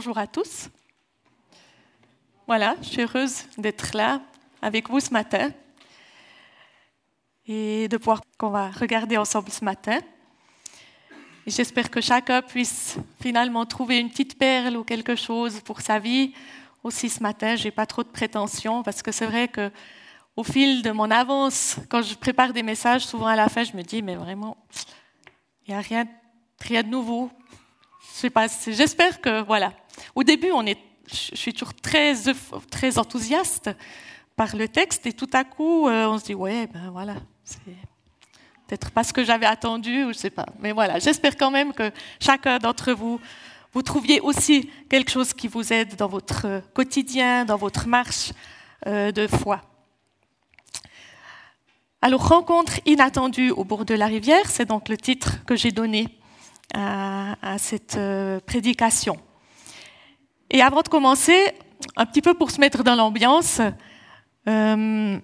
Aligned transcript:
Bonjour 0.00 0.16
à 0.16 0.26
tous. 0.26 0.70
Voilà, 2.46 2.74
je 2.80 2.88
suis 2.88 3.02
heureuse 3.02 3.44
d'être 3.58 3.94
là 3.94 4.22
avec 4.62 4.88
vous 4.88 4.98
ce 4.98 5.12
matin 5.12 5.50
et 7.46 7.86
de 7.86 7.98
pouvoir 7.98 8.22
qu'on 8.38 8.48
va 8.48 8.70
regarder 8.70 9.18
ensemble 9.18 9.50
ce 9.50 9.62
matin. 9.62 9.98
J'espère 11.46 11.90
que 11.90 12.00
chacun 12.00 12.40
puisse 12.40 12.96
finalement 13.20 13.66
trouver 13.66 13.98
une 13.98 14.08
petite 14.08 14.38
perle 14.38 14.78
ou 14.78 14.84
quelque 14.84 15.16
chose 15.16 15.60
pour 15.60 15.82
sa 15.82 15.98
vie. 15.98 16.32
Aussi 16.82 17.10
ce 17.10 17.22
matin, 17.22 17.54
j'ai 17.56 17.70
pas 17.70 17.84
trop 17.84 18.02
de 18.02 18.08
prétentions 18.08 18.82
parce 18.82 19.02
que 19.02 19.12
c'est 19.12 19.26
vrai 19.26 19.48
que 19.48 19.70
au 20.34 20.44
fil 20.44 20.80
de 20.80 20.92
mon 20.92 21.10
avance, 21.10 21.76
quand 21.90 22.00
je 22.00 22.14
prépare 22.14 22.54
des 22.54 22.62
messages, 22.62 23.04
souvent 23.06 23.26
à 23.26 23.36
la 23.36 23.50
fin, 23.50 23.64
je 23.64 23.76
me 23.76 23.82
dis 23.82 24.00
mais 24.00 24.16
vraiment, 24.16 24.56
il 25.66 25.74
n'y 25.74 25.76
a 25.78 25.82
rien, 25.82 26.06
rien 26.58 26.82
de 26.82 26.88
nouveau. 26.88 27.30
Je 28.12 28.18
sais 28.18 28.30
pas. 28.30 28.46
J'espère 28.66 29.20
que 29.20 29.42
voilà. 29.42 29.72
Au 30.14 30.22
début, 30.22 30.50
on 30.52 30.66
est, 30.66 30.78
je 31.06 31.36
suis 31.36 31.52
toujours 31.52 31.74
très 31.74 32.14
très 32.70 32.98
enthousiaste 32.98 33.70
par 34.36 34.56
le 34.56 34.68
texte 34.68 35.06
et 35.06 35.12
tout 35.12 35.30
à 35.32 35.44
coup, 35.44 35.88
euh, 35.88 36.06
on 36.06 36.18
se 36.18 36.24
dit 36.24 36.34
ouais 36.34 36.66
ben 36.66 36.90
voilà, 36.90 37.14
c'est 37.44 37.58
peut-être 38.66 38.90
pas 38.90 39.04
ce 39.04 39.12
que 39.12 39.24
j'avais 39.24 39.46
attendu 39.46 40.04
ou 40.04 40.12
je 40.12 40.18
sais 40.18 40.30
pas. 40.30 40.46
Mais 40.60 40.72
voilà, 40.72 40.98
j'espère 40.98 41.36
quand 41.36 41.50
même 41.50 41.72
que 41.72 41.90
chacun 42.20 42.58
d'entre 42.58 42.92
vous 42.92 43.20
vous 43.72 43.82
trouviez 43.82 44.20
aussi 44.20 44.68
quelque 44.88 45.10
chose 45.10 45.32
qui 45.32 45.46
vous 45.46 45.72
aide 45.72 45.94
dans 45.94 46.08
votre 46.08 46.62
quotidien, 46.74 47.44
dans 47.44 47.56
votre 47.56 47.86
marche 47.86 48.32
euh, 48.86 49.12
de 49.12 49.28
foi. 49.28 49.62
Alors, 52.02 52.26
rencontre 52.26 52.80
inattendue 52.86 53.50
au 53.50 53.64
bord 53.64 53.84
de 53.84 53.94
la 53.94 54.06
rivière, 54.06 54.48
c'est 54.48 54.64
donc 54.64 54.88
le 54.88 54.96
titre 54.96 55.44
que 55.44 55.54
j'ai 55.54 55.70
donné 55.70 56.08
à, 56.74 57.56
cette 57.58 57.96
euh, 57.96 58.40
prédication. 58.40 59.16
Et 60.50 60.62
avant 60.62 60.82
de 60.82 60.88
commencer, 60.88 61.38
un 61.96 62.06
petit 62.06 62.22
peu 62.22 62.34
pour 62.34 62.50
se 62.50 62.60
mettre 62.60 62.82
dans 62.82 62.94
l'ambiance, 62.94 63.60
euh, 64.48 65.18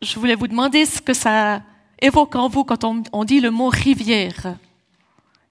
je 0.00 0.18
voulais 0.18 0.34
vous 0.34 0.48
demander 0.48 0.84
ce 0.84 1.00
que 1.00 1.14
ça 1.14 1.62
évoque 2.00 2.34
en 2.34 2.48
vous 2.48 2.64
quand 2.64 2.84
on, 2.84 3.24
dit 3.24 3.40
le 3.40 3.50
mot 3.50 3.68
rivière. 3.68 4.56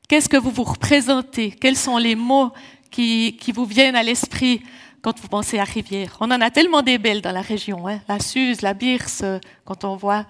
Qu'est-ce 0.07 0.29
que 0.29 0.37
vous 0.37 0.51
vous 0.51 0.63
représentez? 0.63 1.51
Quels 1.51 1.77
sont 1.77 1.97
les 1.97 2.15
mots 2.15 2.51
qui, 2.89 3.37
vous 3.53 3.65
viennent 3.65 3.95
à 3.95 4.03
l'esprit 4.03 4.61
quand 5.01 5.17
vous 5.19 5.29
pensez 5.29 5.57
à 5.57 5.63
rivière? 5.63 6.17
On 6.19 6.29
en 6.29 6.41
a 6.41 6.51
tellement 6.51 6.81
des 6.81 6.97
belles 6.97 7.21
dans 7.21 7.31
la 7.31 7.41
région, 7.41 7.87
hein. 7.87 8.01
la 8.07 8.19
Suze, 8.19 8.61
la 8.61 8.73
Birse, 8.73 9.23
quand 9.63 9.85
on 9.85 9.95
voit. 9.95 10.25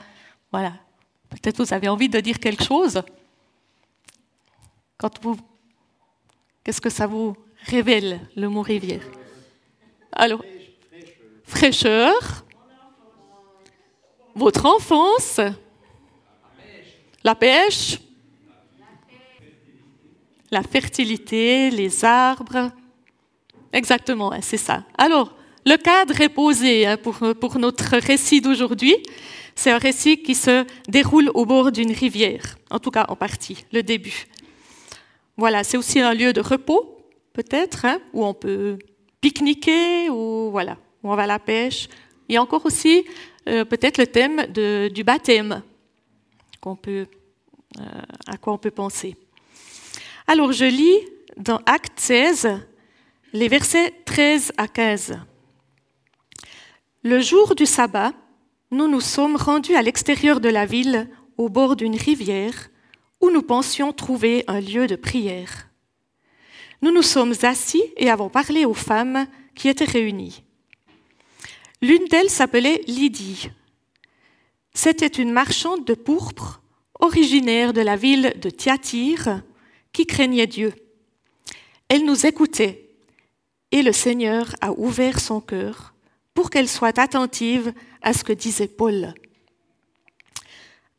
Voilà. 0.52 0.74
Peut-être 1.30 1.64
vous 1.64 1.74
avez 1.74 1.88
envie 1.88 2.10
de 2.10 2.20
dire 2.20 2.40
quelque 2.40 2.64
chose. 2.64 3.02
Quand 5.02 5.20
vous. 5.24 5.36
Qu'est-ce 6.64 6.80
que 6.80 6.92
ça 6.92 7.08
vous 7.08 7.36
révèle, 7.66 8.20
le 8.36 8.48
mot 8.50 8.62
rivière? 8.62 9.02
Alors, 10.12 10.46
fraîcheur, 11.44 12.46
votre 14.36 14.68
enfance, 14.68 15.40
la 17.24 17.34
pêche, 17.34 17.98
la 20.52 20.62
fertilité, 20.62 21.72
les 21.72 22.06
arbres. 22.06 22.70
Exactement, 23.74 24.32
c'est 24.44 24.58
ça. 24.58 24.84
Alors, 25.00 25.36
le 25.66 25.78
cadre 25.78 26.22
est 26.22 26.30
posé 26.30 26.86
hein, 26.86 26.98
pour, 26.98 27.18
pour 27.40 27.58
notre 27.58 27.98
récit 27.98 28.40
d'aujourd'hui. 28.40 28.96
C'est 29.56 29.72
un 29.72 29.80
récit 29.80 30.22
qui 30.22 30.36
se 30.36 30.64
déroule 30.88 31.32
au 31.34 31.48
bord 31.48 31.72
d'une 31.72 31.92
rivière, 31.92 32.60
en 32.70 32.78
tout 32.78 32.92
cas 32.92 33.08
en 33.10 33.16
partie, 33.16 33.66
le 33.72 33.82
début. 33.82 34.28
Voilà, 35.38 35.64
c'est 35.64 35.78
aussi 35.78 36.00
un 36.00 36.14
lieu 36.14 36.34
de 36.34 36.42
repos, 36.42 36.98
peut-être, 37.34 37.86
hein, 37.86 38.00
où 38.14 38.26
on 38.26 38.34
peut 38.34 38.78
pique-niquer, 39.22 40.10
ou 40.10 40.52
voilà, 40.52 40.78
où 41.04 41.12
on 41.12 41.16
va 41.16 41.24
à 41.24 41.28
la 41.28 41.40
pêche. 41.40 41.88
Il 42.28 42.36
y 42.36 42.38
a 42.38 42.42
encore 42.42 42.66
aussi 42.66 43.06
euh, 43.48 43.66
peut-être 43.66 43.98
le 43.98 44.08
thème 44.08 44.46
du 44.48 45.04
baptême 45.04 45.64
euh, 46.68 47.06
à 48.28 48.38
quoi 48.38 48.54
on 48.54 48.58
peut 48.58 48.72
penser. 48.72 49.16
Alors 50.28 50.52
je 50.52 50.66
lis 50.66 51.00
dans 51.38 51.60
Acte 51.66 52.00
16 52.00 52.60
les 53.34 53.48
versets 53.48 53.94
13 54.06 54.52
à 54.58 54.68
15. 54.68 55.20
Le 57.04 57.20
jour 57.20 57.56
du 57.56 57.66
sabbat, 57.66 58.14
nous 58.70 58.88
nous 58.88 59.02
sommes 59.02 59.36
rendus 59.36 59.76
à 59.76 59.82
l'extérieur 59.82 60.40
de 60.40 60.50
la 60.50 60.66
ville, 60.66 61.10
au 61.38 61.50
bord 61.50 61.76
d'une 61.76 61.96
rivière, 61.96 62.70
où 63.22 63.30
nous 63.30 63.44
pensions 63.44 63.94
trouver 63.94 64.44
un 64.48 64.60
lieu 64.60 64.88
de 64.88 64.96
prière. 64.96 65.70
Nous 66.82 66.92
nous 66.92 67.04
sommes 67.04 67.36
assis 67.44 67.84
et 67.98 68.10
avons 68.10 68.30
parlé 68.30 68.66
aux 68.66 68.74
femmes 68.74 69.28
qui 69.56 69.70
étaient 69.70 69.86
réunies. 69.86 70.44
L'une 71.82 72.06
d'elles 72.06 72.30
s'appelait 72.30 72.82
Lydie. 72.88 73.50
C'était 74.74 75.08
une 75.08 75.32
marchande 75.32 75.86
de 75.86 75.94
pourpre, 75.94 76.62
originaire 77.00 77.74
de 77.74 77.82
la 77.82 77.96
ville 77.96 78.34
de 78.42 78.50
Thyatire, 78.50 79.42
qui 79.94 80.06
craignait 80.06 80.48
Dieu. 80.48 80.74
Elle 81.90 82.06
nous 82.06 82.26
écoutait, 82.26 82.90
et 83.72 83.84
le 83.84 83.92
Seigneur 83.92 84.56
a 84.62 84.72
ouvert 84.72 85.20
son 85.20 85.42
cœur 85.42 85.94
pour 86.34 86.50
qu'elle 86.50 86.70
soit 86.70 86.98
attentive 86.98 87.74
à 88.02 88.14
ce 88.14 88.24
que 88.24 88.34
disait 88.34 88.68
Paul. 88.68 89.14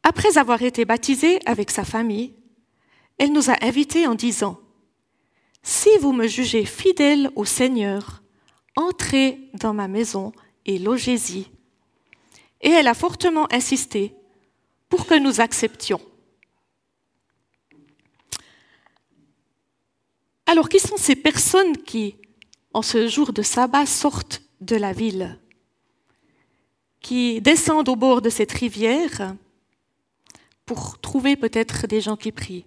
Après 0.02 0.36
avoir 0.36 0.62
été 0.62 0.84
baptisée 0.84 1.38
avec 1.46 1.70
sa 1.70 1.84
famille, 1.84 2.34
elle 3.18 3.32
nous 3.32 3.50
a 3.50 3.64
invités 3.64 4.06
en 4.06 4.14
disant, 4.14 4.58
Si 5.62 5.90
vous 6.00 6.12
me 6.12 6.26
jugez 6.26 6.64
fidèle 6.64 7.30
au 7.36 7.44
Seigneur, 7.44 8.22
entrez 8.76 9.38
dans 9.54 9.74
ma 9.74 9.88
maison 9.88 10.32
et 10.66 10.78
logez-y. 10.78 11.46
Et 12.60 12.70
elle 12.70 12.88
a 12.88 12.94
fortement 12.94 13.46
insisté 13.52 14.14
pour 14.88 15.06
que 15.06 15.18
nous 15.18 15.40
acceptions. 15.40 16.00
Alors, 20.46 20.68
qui 20.68 20.80
sont 20.80 20.96
ces 20.96 21.16
personnes 21.16 21.76
qui, 21.78 22.16
en 22.74 22.82
ce 22.82 23.08
jour 23.08 23.32
de 23.32 23.42
sabbat, 23.42 23.86
sortent 23.86 24.42
de 24.60 24.76
la 24.76 24.92
ville, 24.92 25.38
qui 27.00 27.40
descendent 27.40 27.88
au 27.88 27.96
bord 27.96 28.20
de 28.20 28.30
cette 28.30 28.52
rivière 28.52 29.34
pour 30.66 30.98
trouver 31.00 31.36
peut-être 31.36 31.86
des 31.86 32.00
gens 32.00 32.16
qui 32.16 32.32
prient 32.32 32.64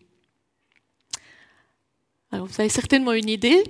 Alors, 2.31 2.47
vous 2.47 2.59
avez 2.59 2.69
certainement 2.69 3.13
une 3.13 3.29
idée. 3.29 3.63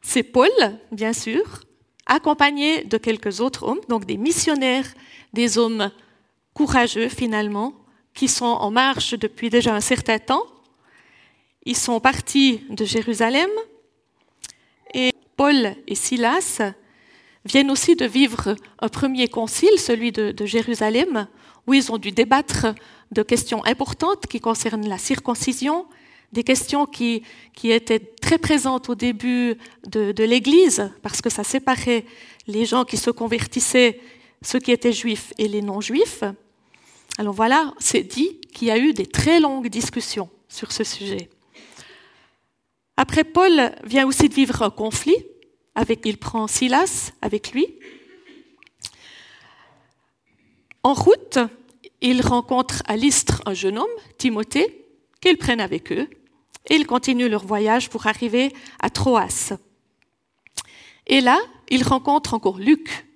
C'est 0.00 0.22
Paul, 0.22 0.50
bien 0.90 1.12
sûr, 1.12 1.62
accompagné 2.06 2.84
de 2.84 2.98
quelques 2.98 3.40
autres 3.40 3.64
hommes, 3.64 3.80
donc 3.88 4.04
des 4.04 4.16
missionnaires, 4.16 4.86
des 5.32 5.58
hommes 5.58 5.90
courageux 6.54 7.08
finalement, 7.08 7.74
qui 8.14 8.28
sont 8.28 8.44
en 8.44 8.70
marche 8.70 9.14
depuis 9.14 9.50
déjà 9.50 9.74
un 9.74 9.80
certain 9.80 10.18
temps. 10.18 10.44
Ils 11.64 11.76
sont 11.76 12.00
partis 12.00 12.64
de 12.70 12.84
Jérusalem 12.84 13.48
et 14.92 15.12
Paul 15.36 15.74
et 15.86 15.94
Silas 15.94 16.60
viennent 17.44 17.70
aussi 17.70 17.96
de 17.96 18.04
vivre 18.04 18.56
un 18.80 18.88
premier 18.88 19.28
concile, 19.28 19.78
celui 19.78 20.12
de, 20.12 20.46
Jérusalem, 20.46 21.26
où 21.66 21.74
ils 21.74 21.90
ont 21.90 21.98
dû 21.98 22.10
débattre 22.12 22.66
de 23.12 23.22
questions 23.22 23.64
importantes 23.64 24.26
qui 24.26 24.40
concernent 24.40 24.88
la 24.88 24.98
circoncision, 24.98 25.86
des 26.32 26.44
questions 26.44 26.86
qui, 26.86 27.22
qui 27.54 27.70
étaient 27.70 28.00
très 28.00 28.38
présentes 28.38 28.88
au 28.88 28.94
début 28.94 29.56
de, 29.86 30.24
l'Église, 30.24 30.90
parce 31.02 31.20
que 31.20 31.28
ça 31.30 31.44
séparait 31.44 32.06
les 32.46 32.64
gens 32.64 32.84
qui 32.84 32.96
se 32.96 33.10
convertissaient, 33.10 34.00
ceux 34.40 34.58
qui 34.58 34.72
étaient 34.72 34.92
juifs 34.92 35.34
et 35.38 35.46
les 35.46 35.60
non-juifs. 35.60 36.24
Alors 37.18 37.34
voilà, 37.34 37.74
c'est 37.78 38.02
dit 38.02 38.40
qu'il 38.54 38.68
y 38.68 38.70
a 38.70 38.78
eu 38.78 38.94
des 38.94 39.06
très 39.06 39.40
longues 39.40 39.68
discussions 39.68 40.30
sur 40.48 40.72
ce 40.72 40.82
sujet. 40.82 41.28
Après, 42.96 43.24
Paul 43.24 43.72
vient 43.84 44.06
aussi 44.06 44.28
de 44.28 44.34
vivre 44.34 44.62
un 44.62 44.70
conflit, 44.70 45.16
avec, 45.74 46.00
il 46.04 46.18
prend 46.18 46.46
Silas 46.46 47.12
avec 47.20 47.52
lui. 47.52 47.66
En 50.82 50.94
route, 50.94 51.38
il 52.02 52.20
rencontre 52.20 52.82
à 52.86 52.96
l'Istre 52.96 53.42
un 53.46 53.54
jeune 53.54 53.78
homme, 53.78 53.86
Timothée, 54.18 54.86
qu'ils 55.20 55.38
prennent 55.38 55.60
avec 55.60 55.92
eux 55.92 56.08
et 56.68 56.74
ils 56.74 56.86
continuent 56.86 57.28
leur 57.28 57.46
voyage 57.46 57.88
pour 57.88 58.06
arriver 58.06 58.52
à 58.80 58.90
Troas. 58.90 59.54
Et 61.06 61.20
là, 61.20 61.38
ils 61.70 61.82
rencontrent 61.82 62.34
encore 62.34 62.58
Luc. 62.58 63.06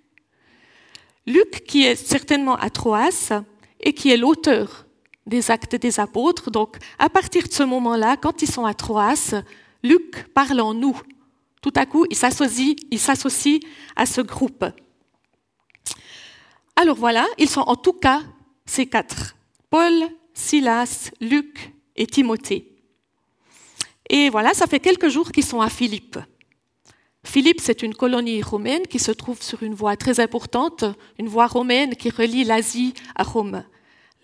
Luc 1.27 1.65
qui 1.67 1.85
est 1.85 1.97
certainement 1.97 2.57
à 2.57 2.71
Troas 2.71 3.43
et 3.81 3.93
qui 3.93 4.11
est 4.11 4.17
l'auteur 4.17 4.87
des 5.27 5.51
actes 5.51 5.75
des 5.75 5.99
apôtres. 5.99 6.51
Donc, 6.51 6.77
à 6.99 7.09
partir 7.09 7.47
de 7.47 7.53
ce 7.53 7.65
moment-là, 7.65 8.17
quand 8.17 8.43
ils 8.43 8.51
sont 8.51 8.65
à 8.65 8.75
Troas, 8.75 9.43
Luc 9.83 10.29
parle 10.33 10.61
en 10.61 10.75
nous. 10.75 11.01
Tout 11.61 11.73
à 11.75 11.87
coup, 11.87 12.07
il 12.11 12.17
s'associe 12.17 13.61
à 13.97 14.07
ce 14.07 14.21
groupe. 14.21 14.65
Alors 16.77 16.97
voilà, 16.97 17.27
ils 17.39 17.49
sont 17.49 17.63
en 17.63 17.75
tout 17.75 17.95
cas 17.95 18.23
ces 18.67 18.87
quatre. 18.87 19.37
Paul, 19.71 19.93
Silas, 20.35 21.11
Luc 21.21 21.73
et 21.97 22.07
Timothée. 22.07 22.77
Et 24.09 24.31
voilà, 24.31 24.55
ça 24.55 24.67
fait 24.67 24.81
quelques 24.81 25.09
jours 25.09 25.33
qu'ils 25.33 25.45
sont 25.45 25.61
à 25.61 25.69
Philippe. 25.69 26.19
Philippe, 27.25 27.61
c'est 27.61 27.83
une 27.83 27.95
colonie 27.95 28.41
romaine 28.41 28.87
qui 28.87 28.99
se 28.99 29.11
trouve 29.11 29.43
sur 29.43 29.63
une 29.63 29.75
voie 29.75 29.97
très 29.97 30.21
importante, 30.21 30.85
une 31.19 31.29
voie 31.29 31.49
romaine 31.49 31.97
qui 31.97 32.11
relie 32.11 32.45
l'Asie 32.45 32.95
à 33.17 33.25
Rome, 33.25 33.65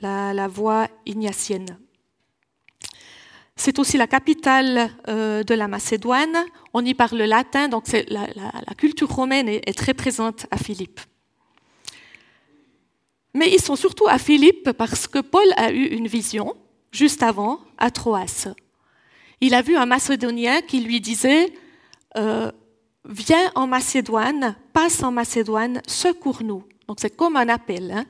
la, 0.00 0.48
voie 0.48 0.88
ignatienne. 1.04 1.78
C'est 3.56 3.78
aussi 3.78 3.96
la 3.96 4.06
capitale 4.06 4.90
euh, 5.08 5.42
de 5.42 5.54
la 5.54 5.68
Macédoine. 5.68 6.44
On 6.72 6.84
y 6.84 6.94
parle 6.94 7.18
le 7.18 7.26
latin, 7.26 7.68
donc 7.68 7.84
la, 8.08 8.74
culture 8.76 9.08
romaine 9.08 9.48
est, 9.48 9.76
très 9.76 9.94
présente 9.94 10.46
à 10.50 10.56
Philippe. 10.56 11.00
Mais 13.34 13.50
ils 13.52 13.60
sont 13.60 13.76
surtout 13.76 14.06
à 14.08 14.18
Philippe 14.18 14.72
parce 14.72 15.06
que 15.06 15.18
Paul 15.18 15.46
a 15.56 15.72
eu 15.72 15.84
une 15.86 16.06
vision 16.06 16.54
juste 16.90 17.22
avant 17.22 17.60
à 17.78 17.90
Troas. 17.90 18.48
Il 19.40 19.54
a 19.54 19.62
vu 19.62 19.76
un 19.76 19.86
Macédonien 19.86 20.60
qui 20.60 20.80
lui 20.80 21.00
disait 21.00 21.52
euh, 22.16 22.50
Viens 23.08 23.50
en 23.56 23.66
Macédoine, 23.66 24.54
passe 24.72 25.02
en 25.02 25.10
Macédoine, 25.10 25.82
secours-nous. 25.88 26.62
Donc 26.86 26.98
c'est 27.00 27.16
comme 27.16 27.36
un 27.36 27.48
appel. 27.48 27.90
Hein. 27.90 28.04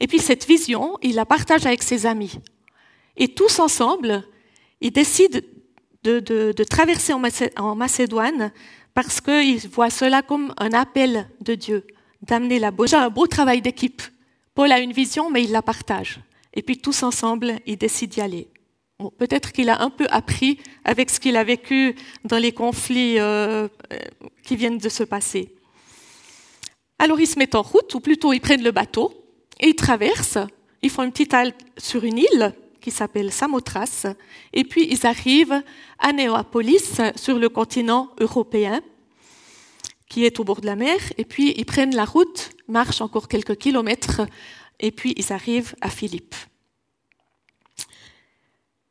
Et 0.00 0.06
puis 0.06 0.18
cette 0.18 0.46
vision, 0.46 0.98
il 1.02 1.14
la 1.14 1.24
partage 1.24 1.64
avec 1.64 1.82
ses 1.82 2.04
amis. 2.04 2.32
Et 3.16 3.28
tous 3.28 3.58
ensemble, 3.58 4.22
ils 4.80 4.90
décident 4.90 5.40
de, 6.04 6.62
traverser 6.64 7.12
en 7.12 7.74
Macédoine 7.74 8.52
parce 8.94 9.20
qu'ils 9.20 9.68
voient 9.68 9.90
cela 9.90 10.22
comme 10.22 10.52
un 10.58 10.72
appel 10.72 11.28
de 11.40 11.54
Dieu, 11.54 11.86
d'amener 12.22 12.58
la 12.58 12.70
bonne. 12.70 12.92
un 12.94 13.10
beau 13.10 13.26
travail 13.26 13.62
d'équipe. 13.62 14.02
Paul 14.58 14.72
a 14.72 14.80
une 14.80 14.92
vision, 14.92 15.30
mais 15.30 15.44
il 15.44 15.52
la 15.52 15.62
partage. 15.62 16.18
Et 16.52 16.62
puis 16.62 16.78
tous 16.78 17.04
ensemble, 17.04 17.60
ils 17.64 17.76
décident 17.76 18.12
d'y 18.12 18.20
aller. 18.20 18.48
Peut-être 19.16 19.52
qu'il 19.52 19.68
a 19.68 19.82
un 19.82 19.88
peu 19.88 20.08
appris 20.10 20.58
avec 20.84 21.10
ce 21.10 21.20
qu'il 21.20 21.36
a 21.36 21.44
vécu 21.44 21.94
dans 22.24 22.38
les 22.38 22.50
conflits 22.50 23.20
euh, 23.20 23.68
euh, 23.92 23.98
qui 24.42 24.56
viennent 24.56 24.78
de 24.78 24.88
se 24.88 25.04
passer. 25.04 25.54
Alors 26.98 27.20
ils 27.20 27.28
se 27.28 27.38
mettent 27.38 27.54
en 27.54 27.62
route, 27.62 27.94
ou 27.94 28.00
plutôt 28.00 28.32
ils 28.32 28.40
prennent 28.40 28.64
le 28.64 28.72
bateau, 28.72 29.12
et 29.60 29.68
ils 29.68 29.76
traversent, 29.76 30.38
ils 30.82 30.90
font 30.90 31.04
une 31.04 31.12
petite 31.12 31.34
halte 31.34 31.64
sur 31.76 32.02
une 32.02 32.18
île 32.18 32.52
qui 32.80 32.90
s'appelle 32.90 33.30
Samothrace, 33.30 34.08
et 34.52 34.64
puis 34.64 34.88
ils 34.90 35.06
arrivent 35.06 35.62
à 36.00 36.12
Néapolis, 36.12 37.00
sur 37.14 37.38
le 37.38 37.48
continent 37.48 38.10
européen, 38.18 38.80
qui 40.08 40.24
est 40.24 40.40
au 40.40 40.44
bord 40.44 40.60
de 40.60 40.66
la 40.66 40.76
mer, 40.76 40.98
et 41.18 41.24
puis 41.24 41.54
ils 41.56 41.66
prennent 41.66 41.94
la 41.94 42.04
route, 42.04 42.50
marchent 42.66 43.00
encore 43.00 43.28
quelques 43.28 43.56
kilomètres, 43.56 44.22
et 44.80 44.90
puis 44.90 45.14
ils 45.16 45.32
arrivent 45.32 45.74
à 45.80 45.90
Philippe. 45.90 46.34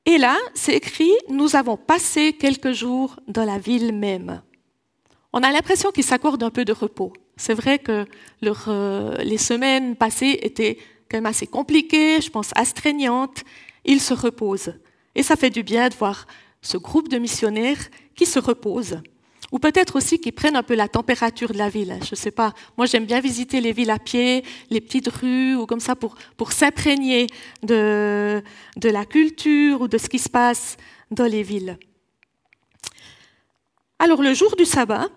Et 0.05 0.17
là, 0.17 0.37
c'est 0.53 0.73
écrit, 0.73 1.11
nous 1.27 1.55
avons 1.55 1.75
passé 1.75 2.33
quelques 2.33 2.71
jours 2.71 3.19
dans 3.27 3.43
la 3.43 3.57
ville 3.57 3.93
même. 3.93 4.41
On 5.33 5.43
a 5.43 5.51
l'impression 5.51 5.91
qu'ils 5.91 6.05
s'accordent 6.05 6.43
un 6.43 6.49
peu 6.49 6.63
de 6.63 6.71
repos. 6.71 7.11
C'est 7.35 7.53
vrai 7.53 7.77
que 7.77 8.05
euh, 8.43 9.17
les 9.17 9.37
semaines 9.37 9.95
passées 9.95 10.39
étaient 10.41 10.77
quand 11.09 11.17
même 11.17 11.25
assez 11.25 11.45
compliquées, 11.45 12.21
je 12.21 12.29
pense 12.29 12.51
astreignantes. 12.55 13.43
Ils 13.85 14.01
se 14.01 14.13
reposent. 14.13 14.73
Et 15.13 15.23
ça 15.23 15.35
fait 15.35 15.49
du 15.49 15.63
bien 15.63 15.89
de 15.89 15.95
voir 15.95 16.25
ce 16.61 16.77
groupe 16.77 17.09
de 17.09 17.17
missionnaires 17.17 17.89
qui 18.15 18.25
se 18.25 18.39
reposent. 18.39 19.01
Ou 19.51 19.59
peut-être 19.59 19.95
aussi 19.95 20.19
qu'ils 20.19 20.33
prennent 20.33 20.57
un 20.57 20.63
peu 20.63 20.75
la 20.75 20.87
température 20.87 21.53
de 21.53 21.57
la 21.57 21.69
ville. 21.69 21.97
Je 22.03 22.11
ne 22.11 22.15
sais 22.15 22.31
pas. 22.31 22.53
Moi, 22.77 22.85
j'aime 22.85 23.05
bien 23.05 23.21
visiter 23.21 23.61
les 23.61 23.71
villes 23.71 23.91
à 23.91 23.99
pied, 23.99 24.43
les 24.69 24.81
petites 24.81 25.07
rues, 25.07 25.55
ou 25.55 25.65
comme 25.65 25.79
ça, 25.79 25.95
pour, 25.95 26.15
pour 26.35 26.51
s'imprégner 26.51 27.27
de, 27.63 28.43
de 28.75 28.89
la 28.89 29.05
culture 29.05 29.81
ou 29.81 29.87
de 29.87 29.97
ce 29.97 30.09
qui 30.09 30.19
se 30.19 30.29
passe 30.29 30.77
dans 31.11 31.25
les 31.25 31.43
villes. 31.43 31.77
Alors, 33.99 34.21
le 34.21 34.33
jour 34.33 34.55
du 34.55 34.65
sabbat, 34.65 35.07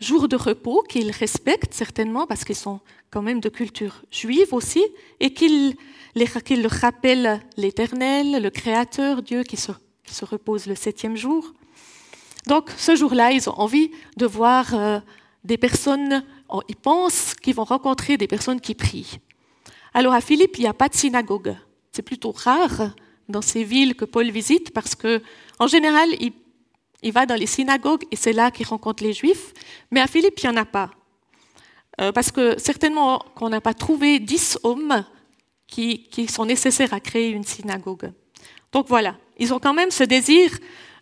jour 0.00 0.28
de 0.28 0.36
repos 0.36 0.82
qu'ils 0.82 1.10
respectent 1.10 1.72
certainement 1.72 2.26
parce 2.26 2.44
qu'ils 2.44 2.56
sont 2.56 2.80
quand 3.10 3.22
même 3.22 3.40
de 3.40 3.48
culture 3.48 4.02
juive 4.10 4.52
aussi, 4.52 4.84
et 5.20 5.32
qu'ils 5.32 5.76
leur 6.16 6.70
rappellent 6.70 7.40
l'Éternel, 7.56 8.42
le 8.42 8.50
Créateur, 8.50 9.22
Dieu 9.22 9.42
qui 9.44 9.56
se, 9.56 9.72
qui 10.04 10.14
se 10.14 10.24
repose 10.24 10.66
le 10.66 10.74
septième 10.74 11.16
jour. 11.16 11.54
Donc 12.46 12.70
ce 12.76 12.94
jour-là, 12.94 13.32
ils 13.32 13.48
ont 13.48 13.58
envie 13.58 13.90
de 14.16 14.26
voir 14.26 14.72
euh, 14.74 15.00
des 15.44 15.58
personnes, 15.58 16.24
ils 16.68 16.76
pensent 16.76 17.34
qu'ils 17.34 17.54
vont 17.54 17.64
rencontrer 17.64 18.16
des 18.16 18.28
personnes 18.28 18.60
qui 18.60 18.74
prient. 18.74 19.18
Alors 19.94 20.14
à 20.14 20.20
Philippe, 20.20 20.58
il 20.58 20.62
n'y 20.62 20.68
a 20.68 20.74
pas 20.74 20.88
de 20.88 20.94
synagogue. 20.94 21.56
C'est 21.92 22.02
plutôt 22.02 22.32
rare 22.32 22.90
dans 23.28 23.42
ces 23.42 23.64
villes 23.64 23.94
que 23.94 24.04
Paul 24.04 24.30
visite 24.30 24.72
parce 24.72 24.94
que, 24.94 25.22
en 25.58 25.66
général, 25.66 26.08
il, 26.20 27.12
va 27.12 27.26
dans 27.26 27.34
les 27.34 27.46
synagogues 27.46 28.04
et 28.10 28.16
c'est 28.16 28.32
là 28.32 28.50
qu'il 28.50 28.66
rencontre 28.66 29.02
les 29.02 29.12
Juifs. 29.12 29.52
Mais 29.90 30.00
à 30.00 30.06
Philippe, 30.06 30.38
il 30.42 30.48
n'y 30.48 30.56
en 30.56 30.60
a 30.60 30.64
pas. 30.64 30.90
Euh, 32.00 32.12
parce 32.12 32.30
que 32.30 32.58
certainement 32.58 33.24
qu'on 33.34 33.48
n'a 33.48 33.60
pas 33.60 33.74
trouvé 33.74 34.18
dix 34.18 34.58
hommes 34.62 35.04
qui 35.66 36.28
sont 36.28 36.44
nécessaires 36.44 36.92
à 36.92 37.00
créer 37.00 37.30
une 37.30 37.44
synagogue. 37.44 38.12
Donc 38.72 38.88
voilà, 38.88 39.16
ils 39.38 39.52
ont 39.54 39.58
quand 39.58 39.74
même 39.74 39.90
ce 39.90 40.04
désir 40.04 40.50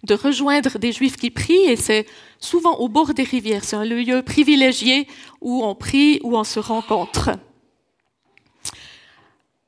de 0.04 0.14
rejoindre 0.14 0.78
des 0.78 0.92
juifs 0.92 1.16
qui 1.16 1.30
prient, 1.30 1.66
et 1.66 1.76
c'est 1.76 2.06
souvent 2.38 2.76
au 2.76 2.88
bord 2.88 3.14
des 3.14 3.22
rivières. 3.24 3.64
C'est 3.64 3.76
un 3.76 3.84
lieu 3.84 4.22
privilégié 4.22 5.08
où 5.40 5.64
on 5.64 5.74
prie, 5.74 6.20
où 6.22 6.36
on 6.36 6.44
se 6.44 6.60
rencontre. 6.60 7.30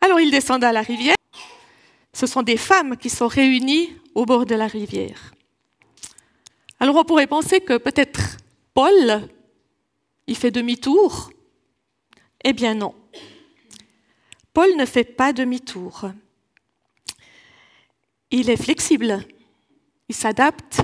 Alors 0.00 0.20
ils 0.20 0.30
descendent 0.30 0.64
à 0.64 0.72
la 0.72 0.82
rivière. 0.82 1.16
Ce 2.12 2.26
sont 2.26 2.42
des 2.42 2.56
femmes 2.56 2.96
qui 2.96 3.10
sont 3.10 3.28
réunies 3.28 3.90
au 4.14 4.24
bord 4.24 4.46
de 4.46 4.54
la 4.54 4.66
rivière. 4.66 5.32
Alors 6.78 6.96
on 6.96 7.04
pourrait 7.04 7.26
penser 7.26 7.60
que 7.60 7.78
peut-être 7.78 8.36
Paul, 8.74 9.28
il 10.26 10.36
fait 10.36 10.50
demi-tour? 10.50 11.30
Eh 12.44 12.52
bien 12.52 12.74
non. 12.74 12.94
Paul 14.52 14.76
ne 14.76 14.84
fait 14.84 15.04
pas 15.04 15.32
demi-tour. 15.32 16.10
Il 18.30 18.50
est 18.50 18.62
flexible 18.62 19.24
il 20.08 20.14
s'adapte, 20.14 20.82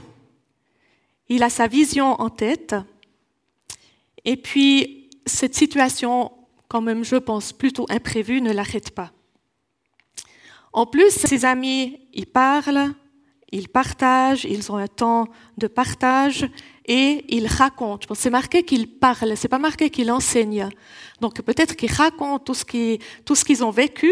il 1.28 1.42
a 1.42 1.50
sa 1.50 1.66
vision 1.66 2.20
en 2.20 2.30
tête, 2.30 2.74
et 4.24 4.36
puis 4.36 5.10
cette 5.26 5.54
situation, 5.54 6.32
quand 6.68 6.80
même, 6.80 7.04
je 7.04 7.16
pense, 7.16 7.52
plutôt 7.52 7.86
imprévue, 7.90 8.40
ne 8.40 8.52
l'arrête 8.52 8.90
pas. 8.90 9.12
En 10.72 10.86
plus, 10.86 11.10
ses 11.10 11.44
amis, 11.44 12.00
ils 12.14 12.26
parlent, 12.26 12.94
ils 13.50 13.68
partagent, 13.68 14.44
ils 14.44 14.72
ont 14.72 14.76
un 14.76 14.86
temps 14.86 15.28
de 15.58 15.66
partage 15.66 16.48
et 16.86 17.24
ils 17.28 17.46
racontent. 17.46 18.14
C'est 18.14 18.30
marqué 18.30 18.62
qu'ils 18.62 18.88
parlent, 18.88 19.36
c'est 19.36 19.48
pas 19.48 19.58
marqué 19.58 19.90
qu'ils 19.90 20.10
enseignent. 20.10 20.70
Donc 21.20 21.40
peut-être 21.42 21.76
qu'ils 21.76 21.92
racontent 21.92 22.42
tout 22.44 22.54
ce 23.34 23.44
qu'ils 23.44 23.64
ont 23.64 23.70
vécu 23.70 24.10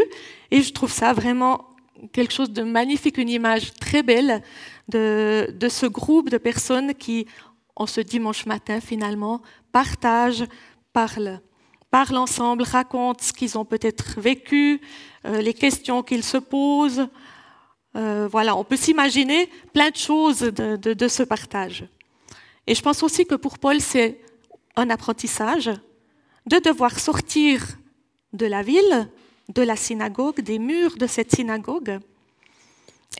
et 0.51 0.61
je 0.61 0.73
trouve 0.73 0.93
ça 0.93 1.15
vraiment 1.15 1.67
quelque 2.13 2.33
chose 2.33 2.51
de 2.51 2.63
magnifique, 2.63 3.17
une 3.17 3.31
image 3.31 3.73
très 3.75 4.03
belle 4.03 4.43
de, 4.91 5.69
ce 5.69 5.87
groupe 5.87 6.31
de 6.31 6.39
personnes 6.39 6.95
qui, 6.95 7.27
en 7.77 7.87
ce 7.87 8.01
dimanche 8.01 8.47
matin, 8.47 8.81
finalement, 8.81 9.41
partagent, 9.73 10.45
parlent, 10.93 11.41
parlent 11.91 12.17
ensemble, 12.17 12.63
racontent 12.65 13.23
ce 13.23 13.33
qu'ils 13.33 13.57
ont 13.57 13.65
peut-être 13.65 14.21
vécu, 14.21 14.81
euh, 15.25 15.41
les 15.41 15.55
questions 15.55 16.03
qu'ils 16.03 16.25
se 16.25 16.37
posent. 16.37 17.09
Euh, 17.97 18.29
voilà, 18.31 18.57
on 18.57 18.65
peut 18.65 18.77
s'imaginer 18.77 19.49
plein 19.73 19.91
de 19.91 19.97
choses 19.97 20.41
de, 20.41 20.77
de 20.77 21.09
ce 21.09 21.23
partage. 21.23 21.85
Et 22.67 22.75
je 22.75 22.83
pense 22.83 23.03
aussi 23.03 23.27
que 23.27 23.35
pour 23.35 23.59
Paul, 23.59 23.81
c'est 23.81 24.21
un 24.77 24.91
apprentissage 24.91 25.71
de 26.47 26.59
devoir 26.59 26.99
sortir 26.99 27.67
de 28.33 28.47
la 28.47 28.63
ville, 28.63 29.09
de 29.49 29.63
la 29.63 29.77
synagogue, 29.77 30.41
des 30.41 30.59
murs 30.59 30.97
de 30.97 31.07
cette 31.07 31.35
synagogue, 31.35 31.99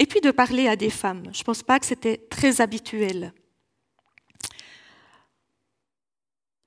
et 0.01 0.07
puis 0.07 0.23
de 0.23 0.31
parler 0.31 0.67
à 0.67 0.77
des 0.77 0.89
femmes. 0.89 1.25
Je 1.31 1.41
ne 1.41 1.45
pense 1.45 1.63
pas 1.63 1.79
que 1.79 1.85
c'était 1.85 2.17
très 2.31 2.63
habituel. 2.63 3.35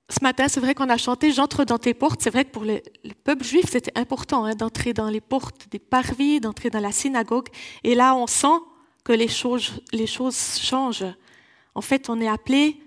Ce 0.07 0.19
matin, 0.21 0.47
c'est 0.47 0.59
vrai 0.59 0.75
qu'on 0.75 0.89
a 0.89 0.97
chanté 0.97 1.31
J'entre 1.31 1.65
dans 1.65 1.79
tes 1.79 1.95
portes. 1.95 2.21
C'est 2.21 2.29
vrai 2.29 2.45
que 2.45 2.51
pour 2.51 2.63
le, 2.63 2.79
peuple 3.23 3.43
juif, 3.43 3.65
c'était 3.67 3.97
important 3.97 4.45
hein, 4.45 4.53
d'entrer 4.53 4.93
dans 4.93 5.09
les 5.09 5.19
portes 5.19 5.67
des 5.71 5.79
parvis, 5.79 6.39
d'entrer 6.39 6.69
dans 6.69 6.79
la 6.79 6.91
synagogue. 6.91 7.47
Et 7.83 7.95
là, 7.95 8.15
on 8.15 8.27
sent 8.27 8.59
que 9.03 9.13
les 9.13 9.27
choses, 9.27 9.81
changent. 10.61 11.05
En 11.73 11.81
fait, 11.81 12.09
on 12.11 12.21
est 12.21 12.27
appelé 12.27 12.79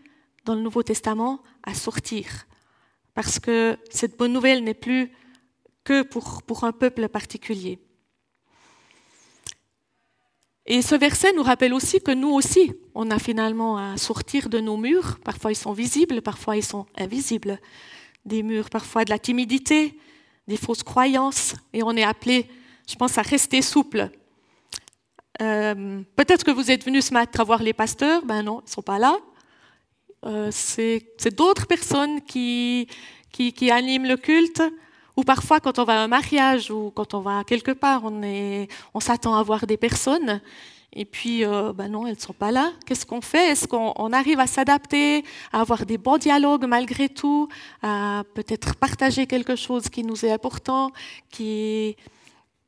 dans 0.45 0.55
le 0.55 0.61
Nouveau 0.61 0.85
Testament 0.85 1.43
à 1.65 1.75
sortir. 1.75 2.47
Parce 3.15 3.41
que 3.41 3.76
cette 3.91 4.17
bonne 4.17 4.33
nouvelle 4.33 4.62
n'est 4.62 4.75
plus 4.75 5.11
que 5.83 6.03
pour 6.03 6.62
un 6.62 6.73
peuple 6.73 7.09
particulier. 7.09 7.81
Et 10.68 10.82
ce 10.82 10.96
verset 10.96 11.32
nous 11.32 11.44
rappelle 11.44 11.73
aussi 11.73 12.00
que 12.00 12.11
nous 12.11 12.30
aussi, 12.30 12.73
on 12.94 13.11
a 13.12 13.20
finalement 13.20 13.78
à 13.78 13.96
sortir 13.96 14.49
de 14.49 14.58
nos 14.58 14.76
murs. 14.76 15.18
Parfois 15.23 15.52
ils 15.52 15.56
sont 15.56 15.73
visibles, 15.73 16.23
parfois 16.23 16.56
ils 16.56 16.64
sont 16.64 16.87
invisibles. 16.96 17.61
Des 18.25 18.42
murs, 18.42 18.68
parfois 18.68 19.04
de 19.04 19.11
la 19.11 19.18
timidité, 19.20 19.96
des 20.49 20.56
fausses 20.56 20.82
croyances. 20.82 21.54
Et 21.73 21.85
on 21.85 21.92
est 21.92 22.02
appelé, 22.02 22.49
je 22.88 22.96
pense, 22.96 23.16
à 23.16 23.23
rester 23.23 23.62
souple. 23.62 24.11
Euh, 25.40 26.02
peut-être 26.16 26.44
que 26.44 26.50
vous 26.50 26.70
êtes 26.73 26.85
venus 26.85 27.06
ce 27.06 27.14
matin 27.14 27.44
voir 27.44 27.62
les 27.62 27.73
pasteurs. 27.73 28.25
Ben 28.25 28.42
non, 28.42 28.61
ils 28.62 28.68
ne 28.68 28.70
sont 28.70 28.82
pas 28.82 28.99
là. 28.99 29.16
euh, 30.25 30.49
c'est 30.50 31.35
d'autres 31.37 31.68
personnes 31.68 32.23
qui, 32.23 32.88
qui, 33.30 33.52
qui, 33.52 33.70
animent 33.70 34.08
le 34.08 34.16
culte. 34.16 34.62
Ou 35.16 35.23
parfois, 35.23 35.61
quand 35.61 35.78
on 35.78 35.85
va 35.85 36.00
à 36.00 36.04
un 36.04 36.08
mariage 36.08 36.70
ou 36.70 36.92
quand 36.94 37.14
on 37.14 37.20
va 37.20 37.42
quelque 37.44 37.70
part, 37.70 38.04
on, 38.04 39.00
s'attend 39.00 39.35
à 39.35 39.42
voir 39.42 39.66
des 39.66 39.78
personnes. 39.78 40.42
Et 40.92 41.04
puis, 41.04 41.44
euh, 41.44 41.73
ben 41.73 41.88
non, 41.88 42.06
elles 42.06 42.16
ne 42.16 42.20
sont 42.20 42.32
pas 42.35 42.50
là. 42.50 42.73
Qu'est-ce 42.87 43.06
qu'on 43.06 43.23
fait? 43.23 43.49
Est-ce 43.50 43.66
qu'on 43.66 44.12
arrive 44.12 44.40
à 44.40 44.46
s'adapter, 44.46 45.25
à 45.52 45.61
avoir 45.61 45.87
des 45.87 45.99
bons 45.99 46.18
dialogues 46.18 46.66
malgré 46.66 47.08
tout, 47.08 47.49
à 47.82 48.25
peut-être 48.35 48.76
partager 48.76 49.26
quelque 49.26 49.56
chose 49.56 49.88
qui 49.88 50.02
nous 50.04 50.25
est 50.25 50.32
important, 50.32 50.90
euh, 51.40 51.92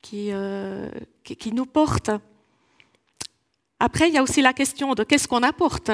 qui, 0.02 1.36
qui 1.36 1.52
nous 1.52 1.66
porte? 1.66 2.10
Après, 3.78 4.08
il 4.08 4.14
y 4.14 4.18
a 4.18 4.22
aussi 4.22 4.42
la 4.42 4.52
question 4.52 4.94
de 4.94 5.04
qu'est-ce 5.04 5.28
qu'on 5.28 5.42
apporte? 5.42 5.90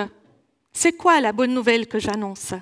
C'est 0.73 0.93
quoi 0.93 1.21
la 1.21 1.33
bonne 1.33 1.53
nouvelle 1.53 1.87
que 1.87 1.99
j'annonce? 1.99 2.55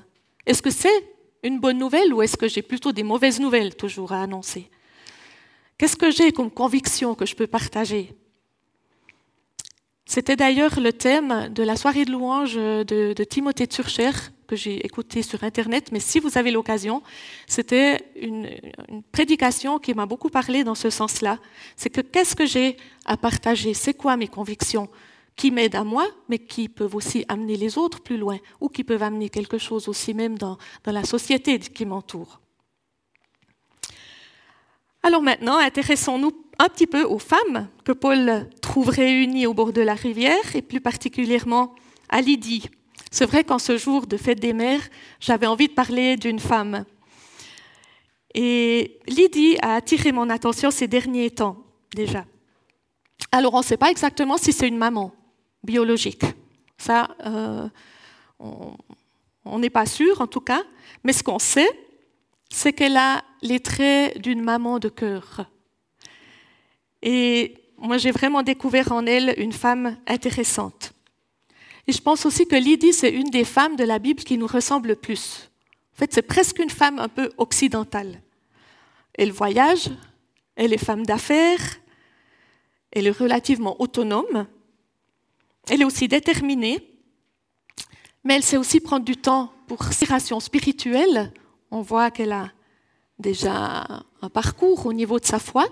Est-ce 0.45 0.63
que 0.63 0.71
c'est 0.71 1.13
une 1.43 1.59
bonne 1.59 1.79
nouvelle 1.79 2.13
ou 2.15 2.23
est-ce 2.23 2.37
que 2.37 2.49
j'ai 2.49 2.63
plutôt 2.63 2.93
des 2.93 3.03
mauvaises 3.03 3.41
nouvelles 3.41 3.75
toujours 3.75 4.13
à 4.13 4.23
annoncer? 4.23 4.71
Qu'est-ce 5.79 5.97
que 5.97 6.11
j'ai 6.11 6.33
comme 6.33 6.51
conviction 6.51 7.15
que 7.15 7.27
je 7.27 7.35
peux 7.35 7.47
partager? 7.47 8.15
C'était 10.05 10.37
d'ailleurs 10.37 10.79
le 10.79 10.93
thème 10.93 11.49
de 11.49 11.63
la 11.63 11.75
soirée 11.77 12.05
de 12.05 12.13
louange 12.13 12.55
de, 12.55 13.25
Timothée 13.25 13.67
Turcher 13.67 14.11
que 14.47 14.57
j'ai 14.57 14.85
écouté 14.85 15.23
sur 15.23 15.43
Internet, 15.43 15.91
mais 15.91 16.01
si 16.01 16.21
vous 16.21 16.37
avez 16.37 16.51
l'occasion, 16.51 17.03
c'était 17.47 18.05
une, 18.17 18.51
prédication 19.11 19.79
qui 19.79 19.95
m'a 19.95 20.05
beaucoup 20.05 20.29
parlé 20.29 20.65
dans 20.65 20.75
ce 20.75 20.91
sens-là. 20.91 21.39
C'est 21.77 21.89
que 21.89 22.03
qu'est-ce 22.03 22.37
que 22.37 22.45
j'ai 22.45 22.77
à 23.07 23.17
partager? 23.17 23.73
C'est 23.73 23.95
quoi 23.95 24.17
mes 24.17 24.29
convictions? 24.29 24.89
Qui 25.37 25.51
m'aident 25.51 25.77
à 25.77 25.85
moi, 25.85 26.07
mais 26.29 26.39
qui 26.39 26.69
peuvent 26.69 26.95
aussi 26.95 27.25
amener 27.29 27.57
les 27.57 27.79
autres 27.79 28.01
plus 28.01 28.17
loin, 28.17 28.39
ou 28.61 28.69
qui 28.69 28.85
peuvent 28.85 29.03
amener 29.03 29.29
quelque 29.29 29.59
chose 29.59 29.89
aussi 29.89 30.15
même 30.15 30.39
dans, 30.39 30.59
dans 30.85 30.93
la 30.93 31.05
société 31.05 31.59
qui 31.59 31.87
m'entoure. 31.87 32.41
Alors 35.03 35.23
maintenant, 35.23 35.59
intéressons-nous 35.59 36.33
un 36.59 36.69
petit 36.69 36.87
peu 36.87 37.03
aux 37.03 37.19
femmes 37.19 37.69
que 37.85 37.93
Paul 37.93 38.49
trouve 38.61 38.89
réunies 38.89 39.47
au 39.47 39.55
bord 39.55 39.73
de 39.73 39.81
la 39.81 39.95
rivière, 39.95 40.55
et 40.55 40.63
plus 40.63 40.81
particulièrement 40.81 41.75
à 42.09 42.21
Lydie. 42.21 42.69
C'est 43.11 43.27
vrai 43.27 43.45
qu'en 43.45 43.59
ce 43.59 43.77
jour 43.77 44.07
de 44.07 44.17
fête 44.17 44.41
des 44.41 44.53
mères, 44.53 44.89
j'avais 45.19 45.47
envie 45.47 45.69
de 45.69 45.73
parler 45.73 46.17
d'une 46.17 46.39
femme. 46.39 46.85
Et 48.35 48.99
Lydie 49.07 49.57
a 49.61 49.75
attiré 49.75 50.13
mon 50.13 50.31
attention 50.31 50.71
ces 50.71 50.89
derniers 50.89 51.31
temps, 51.31 51.59
déjà. 51.95 52.25
Alors, 53.33 53.55
on 53.55 53.59
ne 53.59 53.65
sait 53.65 53.77
pas 53.77 53.91
exactement 53.91 54.39
si 54.39 54.53
c'est 54.53 54.69
une 54.69 54.79
maman 54.79 55.13
biologique. 55.63 56.25
Ça, 56.79 57.09
euh, 57.25 57.69
on 58.39 59.59
n'est 59.59 59.71
pas 59.71 59.87
sûr, 59.87 60.21
en 60.21 60.27
tout 60.27 60.41
cas. 60.41 60.63
Mais 61.05 61.13
ce 61.13 61.23
qu'on 61.23 61.39
sait, 61.39 61.71
c'est 62.49 62.73
qu'elle 62.73 62.97
a 62.97 63.23
les 63.41 63.61
traits 63.61 64.19
d'une 64.19 64.43
maman 64.43 64.79
de 64.79 64.89
cœur. 64.89 65.47
Et 67.03 67.55
moi, 67.79 67.99
j'ai 67.99 68.13
vraiment 68.13 68.43
découvert 68.43 68.93
en 68.93 69.07
elle 69.07 69.35
une 69.39 69.53
femme 69.53 69.97
intéressante. 70.07 70.93
Et 71.87 71.93
je 71.93 72.01
pense 72.01 72.25
aussi 72.27 72.47
que 72.47 72.55
Lydie, 72.55 72.93
c'est 72.93 73.11
une 73.11 73.31
des 73.31 73.45
femmes 73.45 73.77
de 73.77 73.85
la 73.85 73.99
Bible 73.99 74.23
qui 74.23 74.39
nous 74.39 74.47
ressemble 74.47 74.91
le 74.91 74.97
plus. 74.97 75.51
En 75.95 75.99
fait, 75.99 76.13
c'est 76.13 76.23
presque 76.23 76.59
une 76.61 76.71
femme 76.71 76.99
un 76.99 77.09
peu 77.09 77.31
occidentale. 77.39 78.23
Elle 79.15 79.33
voyage, 79.33 79.91
elle 80.55 80.73
est 80.73 80.79
femme 80.79 81.05
d'affaires, 81.05 81.61
elle 82.93 83.07
est 83.07 83.19
relativement 83.19 83.81
autonome, 83.81 84.47
elle 85.69 85.83
est 85.83 85.85
aussi 85.85 86.09
déterminée, 86.09 86.93
mais 88.25 88.35
elle 88.35 88.43
sait 88.43 88.57
aussi 88.57 88.81
prendre 88.81 89.05
du 89.05 89.17
temps 89.17 89.53
pour 89.67 89.85
ses 89.85 90.07
spirituelle. 90.41 91.33
On 91.71 91.83
voit 91.83 92.11
qu'elle 92.11 92.33
a 92.33 92.53
déjà 93.19 94.05
un 94.21 94.29
parcours 94.29 94.87
au 94.87 94.93
niveau 94.93 95.19
de 95.19 95.25
sa 95.25 95.39
foi. 95.39 95.67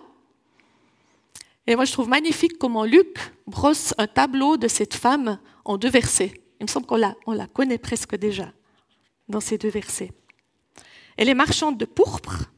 Et 1.67 1.77
moi, 1.77 1.85
je 1.85 1.93
trouve 1.93 2.09
magnifique 2.09 2.59
comment 2.59 2.85
Luc 2.85 3.19
brosse 3.47 3.95
un 3.99 4.07
tableau 4.07 4.57
de 4.57 4.69
cette 4.69 4.95
femme 4.95 5.39
en 5.65 5.77
deux 5.77 5.91
versets. 5.91 6.33
Il 6.59 6.65
me 6.65 6.69
semble 6.69 6.87
qu'on 6.87 6.97
la, 6.97 7.15
on 7.27 7.33
la 7.33 7.47
connaît 7.47 7.79
presque 7.79 8.17
déjà 8.17 8.53
dans 9.29 9.41
ces 9.41 9.59
deux 9.59 9.69
versets. 9.69 10.13
Elle 11.17 11.29
est 11.29 11.35
marchande 11.35 11.79
de 11.79 11.85
pourpre. 11.85 12.51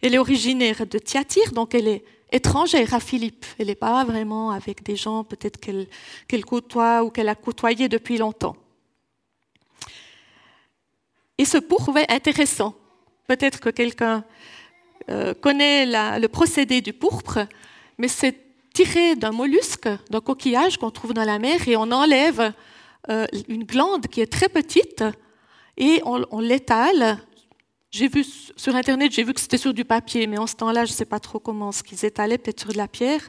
Elle 0.00 0.14
est 0.14 0.18
originaire 0.18 0.86
de 0.86 0.98
Thyatire, 0.98 1.52
donc 1.52 1.74
elle 1.74 1.88
est 1.88 2.04
étrangère 2.32 2.94
à 2.94 3.00
Philippe. 3.00 3.46
Elle 3.58 3.68
n'est 3.68 3.74
pas 3.74 4.04
vraiment 4.04 4.50
avec 4.50 4.82
des 4.82 4.96
gens 4.96 5.22
peut-être 5.22 5.60
qu'elle 5.60 6.44
côtoie 6.44 7.04
ou 7.04 7.10
qu'elle 7.10 7.28
a 7.28 7.34
côtoyé 7.34 7.88
depuis 7.88 8.18
longtemps. 8.18 8.56
Et 11.38 11.44
ce 11.44 11.58
pourpre 11.58 11.98
est 11.98 12.10
intéressant. 12.10 12.74
Peut-être 13.26 13.60
que 13.60 13.70
quelqu'un 13.70 14.24
euh, 15.10 15.34
connaît 15.34 15.86
le 16.18 16.26
procédé 16.26 16.80
du 16.80 16.92
pourpre 16.92 17.46
mais 17.98 18.08
c'est 18.08 18.36
tiré 18.74 19.16
d'un 19.16 19.32
mollusque, 19.32 19.88
d'un 20.10 20.20
coquillage 20.20 20.76
qu'on 20.78 20.90
trouve 20.90 21.14
dans 21.14 21.24
la 21.24 21.38
mer, 21.38 21.68
et 21.68 21.76
on 21.76 21.90
enlève 21.92 22.52
euh, 23.08 23.26
une 23.48 23.64
glande 23.64 24.06
qui 24.08 24.20
est 24.20 24.32
très 24.32 24.48
petite 24.48 25.04
et 25.76 26.00
on, 26.04 26.40
l'étale. 26.40 27.18
J'ai 27.92 28.08
vu 28.08 28.24
sur 28.56 28.74
Internet, 28.74 29.12
j'ai 29.12 29.22
vu 29.22 29.34
que 29.34 29.40
c'était 29.40 29.58
sur 29.58 29.74
du 29.74 29.84
papier, 29.84 30.26
mais 30.26 30.38
en 30.38 30.46
ce 30.46 30.56
temps-là, 30.56 30.86
je 30.86 30.92
ne 30.92 30.96
sais 30.96 31.04
pas 31.04 31.20
trop 31.20 31.38
comment 31.38 31.72
ce 31.72 31.82
qu'ils 31.82 32.06
étalaient, 32.06 32.38
peut-être 32.38 32.60
sur 32.60 32.72
de 32.72 32.78
la 32.78 32.88
pierre. 32.88 33.20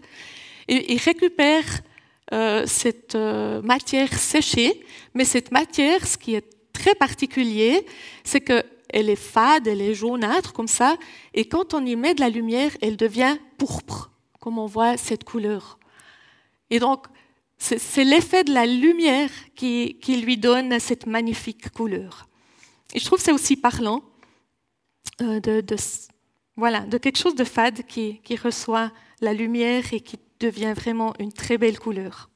Et 0.69 0.93
ils 0.93 0.99
récupèrent 0.99 1.81
euh, 2.31 2.63
cette 2.65 3.15
euh, 3.15 3.61
matière 3.61 4.13
séchée, 4.17 4.85
mais 5.13 5.25
cette 5.25 5.51
matière, 5.51 6.07
ce 6.07 6.17
qui 6.17 6.35
est 6.35 6.45
très 6.71 6.95
particulier, 6.95 7.85
c'est 8.23 8.39
qu'elle 8.39 9.09
est 9.09 9.17
fade, 9.17 9.67
elle 9.67 9.81
est 9.81 9.93
jaunâtre 9.93 10.53
comme 10.53 10.69
ça, 10.69 10.95
et 11.33 11.43
quand 11.43 11.73
on 11.73 11.85
y 11.85 11.97
met 11.97 12.13
de 12.13 12.21
la 12.21 12.29
lumière, 12.29 12.71
elle 12.81 12.95
devient 12.95 13.35
pourpre 13.57 14.11
comme 14.39 14.59
on 14.59 14.65
voit 14.65 14.95
cette 14.95 15.25
couleur. 15.25 15.77
Et 16.69 16.79
donc, 16.79 17.07
c'est 17.57 18.05
l'effet 18.05 18.45
de 18.45 18.53
la 18.53 18.65
lumière 18.65 19.29
qui, 19.55 19.97
lui 20.07 20.37
donne 20.37 20.79
cette 20.79 21.05
magnifique 21.05 21.69
couleur. 21.69 22.29
Et 22.93 22.99
je 22.99 23.05
trouve 23.05 23.19
que 23.19 23.25
c'est 23.25 23.31
aussi 23.33 23.57
parlant 23.57 24.03
euh, 25.21 25.39
de, 25.39 25.63
voilà, 26.55 26.81
de 26.81 26.97
quelque 26.97 27.17
chose 27.17 27.35
de 27.35 27.43
fade 27.43 27.83
qui, 27.87 28.19
qui 28.23 28.35
reçoit 28.35 28.91
la 29.21 29.33
lumière 29.33 29.83
et 29.93 29.99
qui 29.99 30.17
devient 30.39 30.73
vraiment 30.75 31.13
une 31.19 31.31
très 31.31 31.57
belle 31.57 31.79
couleur. 31.79 32.29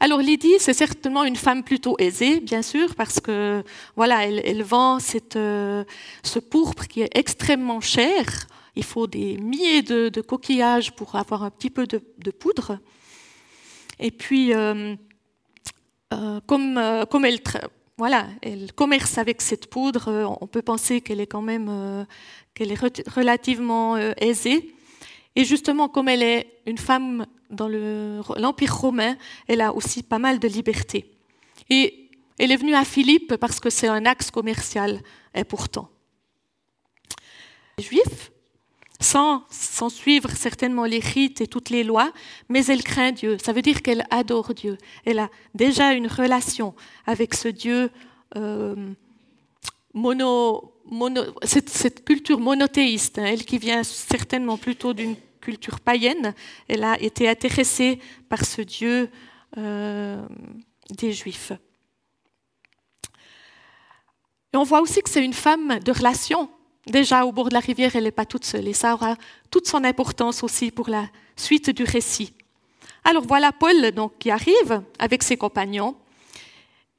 Alors 0.00 0.20
Lydie, 0.20 0.58
c'est 0.58 0.72
certainement 0.72 1.24
une 1.24 1.36
femme 1.36 1.62
plutôt 1.62 1.96
aisée, 1.98 2.40
bien 2.40 2.62
sûr, 2.62 2.94
parce 2.94 3.20
que 3.20 3.62
voilà, 3.96 4.26
elle, 4.26 4.62
vend 4.62 4.98
cette, 4.98 5.36
euh, 5.36 5.84
ce 6.22 6.38
pourpre 6.38 6.86
qui 6.86 7.02
est 7.02 7.10
extrêmement 7.16 7.80
cher 7.80 8.46
il 8.78 8.84
faut 8.84 9.08
des 9.08 9.36
milliers 9.38 9.82
de, 9.82 10.20
coquillages 10.20 10.92
pour 10.92 11.16
avoir 11.16 11.42
un 11.42 11.50
petit 11.50 11.68
peu 11.68 11.86
de, 11.88 12.30
poudre. 12.30 12.78
Et 13.98 14.12
puis, 14.12 14.54
euh, 14.54 14.94
comme, 16.46 16.80
comme 17.10 17.24
elle, 17.24 17.40
voilà, 17.98 18.28
elle 18.42 18.72
commerce 18.72 19.18
avec 19.18 19.42
cette 19.42 19.68
poudre, 19.68 20.36
on 20.40 20.46
peut 20.46 20.62
penser 20.62 21.00
qu'elle 21.00 21.20
est 21.20 21.26
quand 21.26 21.42
même 21.42 22.06
qu'elle 22.54 22.72
est 22.72 23.08
relativement 23.08 23.96
aisée. 24.16 24.72
Et 25.34 25.44
justement, 25.44 25.88
comme 25.88 26.08
elle 26.08 26.22
est 26.22 26.60
une 26.66 26.78
femme 26.78 27.26
dans 27.50 27.68
l'Empire 27.68 28.74
romain, 28.74 29.16
elle 29.48 29.60
a 29.60 29.74
aussi 29.74 30.02
pas 30.02 30.18
mal 30.18 30.38
de 30.38 30.46
liberté. 30.48 31.10
Et 31.70 32.10
elle 32.38 32.52
est 32.52 32.56
venue 32.56 32.74
à 32.74 32.84
Philippe 32.84 33.36
parce 33.36 33.58
que 33.58 33.68
c'est 33.68 33.88
un 33.88 34.06
axe 34.06 34.30
commercial 34.30 35.02
important. 35.34 35.90
Sans, 39.08 39.88
suivre 39.88 40.30
certainement 40.30 40.84
les 40.84 40.98
rites 40.98 41.40
et 41.40 41.46
toutes 41.46 41.70
les 41.70 41.84
lois, 41.84 42.12
mais 42.48 42.64
elle 42.66 42.82
craint 42.82 43.12
Dieu. 43.12 43.38
Ça 43.42 43.52
veut 43.52 43.62
dire 43.62 43.82
qu'elle 43.82 44.04
adore 44.10 44.54
Dieu. 44.54 44.76
Elle 45.04 45.18
a 45.18 45.30
déjà 45.54 45.92
une 45.92 46.06
relation 46.06 46.74
avec 47.06 47.34
ce 47.34 47.48
Dieu 47.48 47.90
euh, 48.36 48.92
mono, 49.94 50.74
mono 50.84 51.22
cette, 51.42 51.70
cette, 51.70 52.04
culture 52.04 52.38
monothéiste, 52.38 53.18
hein, 53.18 53.24
elle 53.24 53.44
qui 53.44 53.58
vient 53.58 53.82
certainement 53.82 54.58
plutôt 54.58 54.92
d'une 54.92 55.16
culture 55.40 55.80
païenne, 55.80 56.34
elle 56.68 56.84
a 56.84 57.00
été 57.00 57.28
intéressée 57.28 58.00
par 58.28 58.44
ce 58.44 58.60
Dieu 58.60 59.10
euh, 59.56 60.26
des 60.90 61.12
Juifs. 61.12 61.52
Et 64.52 64.56
on 64.56 64.64
voit 64.64 64.82
aussi 64.82 65.00
que 65.00 65.08
c'est 65.08 65.24
une 65.24 65.32
femme 65.32 65.78
de 65.78 65.92
relation 65.92 66.50
Déjà 66.88 67.26
au 67.26 67.32
bord 67.32 67.50
de 67.50 67.54
la 67.54 67.60
rivière, 67.60 67.94
elle 67.96 68.04
n'est 68.04 68.10
pas 68.10 68.24
toute 68.24 68.44
seule 68.44 68.66
et 68.66 68.72
ça 68.72 68.94
aura 68.94 69.16
toute 69.50 69.66
son 69.66 69.84
importance 69.84 70.42
aussi 70.42 70.70
pour 70.70 70.88
la 70.88 71.08
suite 71.36 71.70
du 71.70 71.84
récit. 71.84 72.32
Alors 73.04 73.24
voilà 73.26 73.52
Paul 73.52 73.92
donc, 73.92 74.18
qui 74.18 74.30
arrive 74.30 74.82
avec 74.98 75.22
ses 75.22 75.36
compagnons 75.36 75.96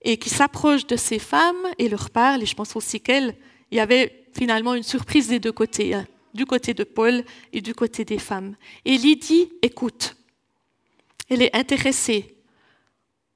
et 0.01 0.17
qui 0.17 0.29
s'approche 0.29 0.85
de 0.85 0.95
ces 0.95 1.19
femmes 1.19 1.67
et 1.77 1.89
leur 1.89 2.09
parle. 2.11 2.43
Et 2.43 2.45
je 2.45 2.55
pense 2.55 2.75
aussi 2.75 2.99
qu'il 2.99 3.35
y 3.71 3.79
avait 3.79 4.25
finalement 4.37 4.75
une 4.75 4.83
surprise 4.83 5.27
des 5.27 5.39
deux 5.39 5.51
côtés, 5.51 5.95
hein, 5.95 6.05
du 6.33 6.45
côté 6.45 6.73
de 6.73 6.83
Paul 6.83 7.23
et 7.51 7.61
du 7.61 7.73
côté 7.73 8.05
des 8.05 8.19
femmes. 8.19 8.55
Et 8.85 8.97
Lydie 8.97 9.51
écoute. 9.61 10.15
Elle 11.29 11.41
est 11.41 11.55
intéressée. 11.55 12.35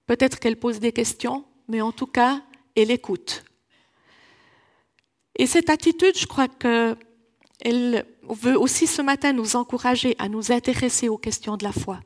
Peut-être 0.08 0.40
qu'elle 0.40 0.58
pose 0.58 0.80
des 0.80 0.92
questions, 0.92 1.46
mais 1.68 1.82
en 1.82 1.92
tout 1.92 2.08
cas, 2.08 2.42
elle 2.76 2.92
écoute. 2.92 3.44
Et 5.36 5.48
cette 5.48 5.70
attitude, 5.70 6.18
je 6.18 6.28
crois 6.28 6.48
qu'elle 6.48 8.06
veut 8.24 8.58
aussi 8.58 8.88
ce 8.88 9.02
matin 9.02 9.34
nous 9.34 9.56
encourager 9.56 10.16
à 10.20 10.30
nous 10.30 10.52
intéresser 10.52 11.10
aux 11.10 11.18
questions 11.18 11.58
de 11.58 11.64
la 11.64 11.72
foi, 11.72 12.00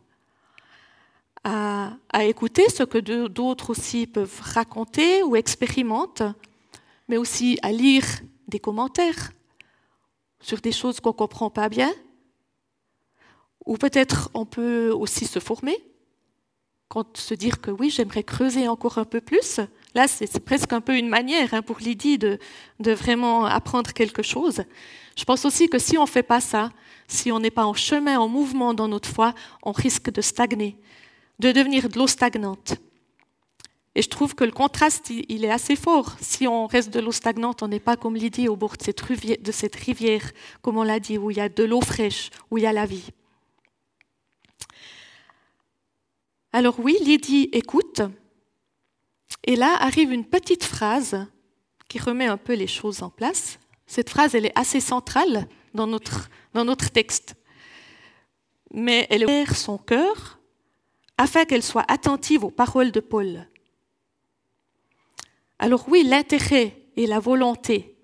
à, 1.43 1.97
écouter 2.23 2.69
ce 2.69 2.83
que 2.83 2.97
d'autres 3.27 3.69
aussi 3.69 4.07
peuvent 4.07 4.41
raconter 4.41 5.23
ou 5.23 5.35
expérimentent, 5.35 6.23
mais 7.07 7.17
aussi 7.17 7.57
à 7.61 7.71
lire 7.71 8.05
des 8.47 8.59
commentaires 8.59 9.31
sur 10.39 10.59
des 10.59 10.71
choses 10.71 10.99
qu'on 10.99 11.09
ne 11.09 11.15
comprend 11.15 11.49
pas 11.49 11.69
bien. 11.69 11.93
Ou 13.65 13.77
peut-être 13.77 14.29
on 14.33 14.45
peut 14.45 14.91
aussi 14.91 15.25
se 15.25 15.39
former, 15.39 15.77
quand 16.87 17.17
se 17.17 17.33
dire 17.33 17.59
que 17.59 17.71
oui, 17.71 17.89
j'aimerais 17.89 18.23
creuser 18.23 18.67
encore 18.67 18.97
un 18.97 19.05
peu 19.05 19.19
plus. 19.19 19.59
Là, 19.95 20.07
c'est 20.07 20.39
presque 20.43 20.73
un 20.73 20.81
peu 20.81 20.97
une 20.97 21.09
manière 21.09 21.53
hein, 21.53 21.61
pour 21.61 21.79
Lydie 21.79 22.17
de, 22.17 22.39
vraiment 22.79 23.45
apprendre 23.45 23.93
quelque 23.93 24.21
chose. 24.21 24.63
Je 25.17 25.23
pense 25.23 25.45
aussi 25.45 25.69
que 25.69 25.79
si 25.79 25.97
on 25.97 26.03
ne 26.03 26.07
fait 26.07 26.23
pas 26.23 26.41
ça, 26.41 26.71
si 27.07 27.31
on 27.31 27.39
n'est 27.39 27.51
pas 27.51 27.65
en 27.65 27.73
chemin, 27.73 28.19
en 28.19 28.27
mouvement 28.27 28.73
dans 28.73 28.87
notre 28.87 29.09
foi, 29.09 29.33
on 29.63 29.71
risque 29.71 30.11
de 30.11 30.21
stagner, 30.21 30.77
de 31.39 31.51
devenir 31.51 31.89
de 31.89 31.97
l'eau 31.97 32.07
stagnante. 32.07 32.75
Et 33.95 34.03
je 34.03 34.09
trouve 34.09 34.35
que 34.35 34.43
le 34.43 34.51
contraste, 34.51 35.09
il 35.09 35.43
est 35.43 35.49
assez 35.49 35.75
fort. 35.75 36.17
Si 36.21 36.45
on 36.47 36.67
reste 36.67 36.93
de 36.93 36.99
l'eau 36.99 37.11
stagnante, 37.11 37.63
on 37.63 37.67
n'est 37.67 37.79
pas 37.79 37.97
comme 37.97 38.15
Lydie 38.15 38.47
au 38.47 38.55
bord 38.55 38.75
de 38.77 39.51
cette 39.51 39.75
rivière, 39.75 40.31
comme 40.61 40.77
on 40.77 40.83
l'a 40.83 40.99
dit, 40.99 41.17
où 41.17 41.31
il 41.31 41.37
y 41.37 41.41
a 41.41 41.49
de 41.49 41.63
l'eau 41.63 41.81
fraîche, 41.81 42.29
où 42.51 42.59
il 42.59 42.65
y 42.65 42.67
a 42.67 42.73
la 42.73 42.85
vie. 42.85 43.09
Alors 46.53 46.79
oui, 46.79 46.95
Lydie 47.01 47.49
écoute. 47.53 48.01
Et 49.43 49.55
là 49.55 49.75
arrive 49.79 50.11
une 50.11 50.25
petite 50.25 50.63
phrase 50.63 51.27
qui 51.87 51.99
remet 51.99 52.25
un 52.25 52.37
peu 52.37 52.53
les 52.53 52.67
choses 52.67 53.01
en 53.01 53.09
place. 53.09 53.59
Cette 53.85 54.09
phrase, 54.09 54.35
elle 54.35 54.45
est 54.45 54.59
assez 54.59 54.79
centrale 54.79 55.47
dans 55.73 55.87
notre, 55.87 56.29
dans 56.53 56.65
notre 56.65 56.89
texte. 56.89 57.35
Mais 58.73 59.07
elle 59.09 59.25
ouvre 59.25 59.55
son 59.55 59.77
cœur 59.77 60.39
afin 61.17 61.45
qu'elle 61.45 61.63
soit 61.63 61.85
attentive 61.87 62.43
aux 62.43 62.51
paroles 62.51 62.91
de 62.91 62.99
Paul. 62.99 63.47
Alors 65.59 65.85
oui, 65.87 66.03
l'intérêt 66.03 66.75
et 66.95 67.07
la 67.07 67.19
volonté, 67.19 67.95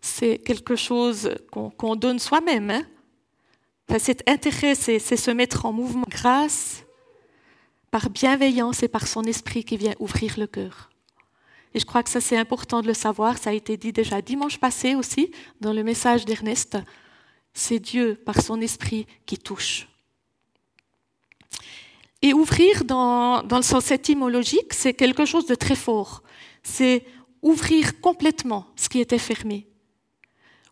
c'est 0.00 0.38
quelque 0.38 0.76
chose 0.76 1.34
qu'on 1.50 1.96
donne 1.96 2.18
soi-même. 2.18 2.70
Hein. 2.70 3.98
cet 3.98 4.28
intérêt, 4.28 4.74
c'est 4.74 4.98
se 4.98 5.30
mettre 5.30 5.66
en 5.66 5.72
mouvement 5.72 6.06
grâce, 6.08 6.85
par 7.90 8.10
bienveillance 8.10 8.82
et 8.82 8.88
par 8.88 9.06
son 9.06 9.22
esprit 9.22 9.64
qui 9.64 9.76
vient 9.76 9.94
ouvrir 9.98 10.34
le 10.38 10.46
cœur. 10.46 10.90
Et 11.74 11.80
je 11.80 11.84
crois 11.84 12.02
que 12.02 12.10
ça, 12.10 12.20
c'est 12.20 12.36
important 12.36 12.80
de 12.80 12.86
le 12.86 12.94
savoir. 12.94 13.38
Ça 13.38 13.50
a 13.50 13.52
été 13.52 13.76
dit 13.76 13.92
déjà 13.92 14.22
dimanche 14.22 14.58
passé 14.58 14.94
aussi, 14.94 15.30
dans 15.60 15.72
le 15.72 15.82
message 15.82 16.24
d'Ernest. 16.24 16.78
C'est 17.52 17.78
Dieu, 17.78 18.14
par 18.14 18.40
son 18.40 18.60
esprit, 18.60 19.06
qui 19.26 19.38
touche. 19.38 19.88
Et 22.22 22.32
ouvrir, 22.32 22.84
dans, 22.84 23.42
dans 23.42 23.58
le 23.58 23.62
sens 23.62 23.90
étymologique, 23.90 24.72
c'est 24.72 24.94
quelque 24.94 25.26
chose 25.26 25.46
de 25.46 25.54
très 25.54 25.76
fort 25.76 26.22
c'est 26.66 27.04
ouvrir 27.42 28.00
complètement 28.00 28.66
ce 28.74 28.88
qui 28.88 29.00
était 29.00 29.18
fermé. 29.18 29.68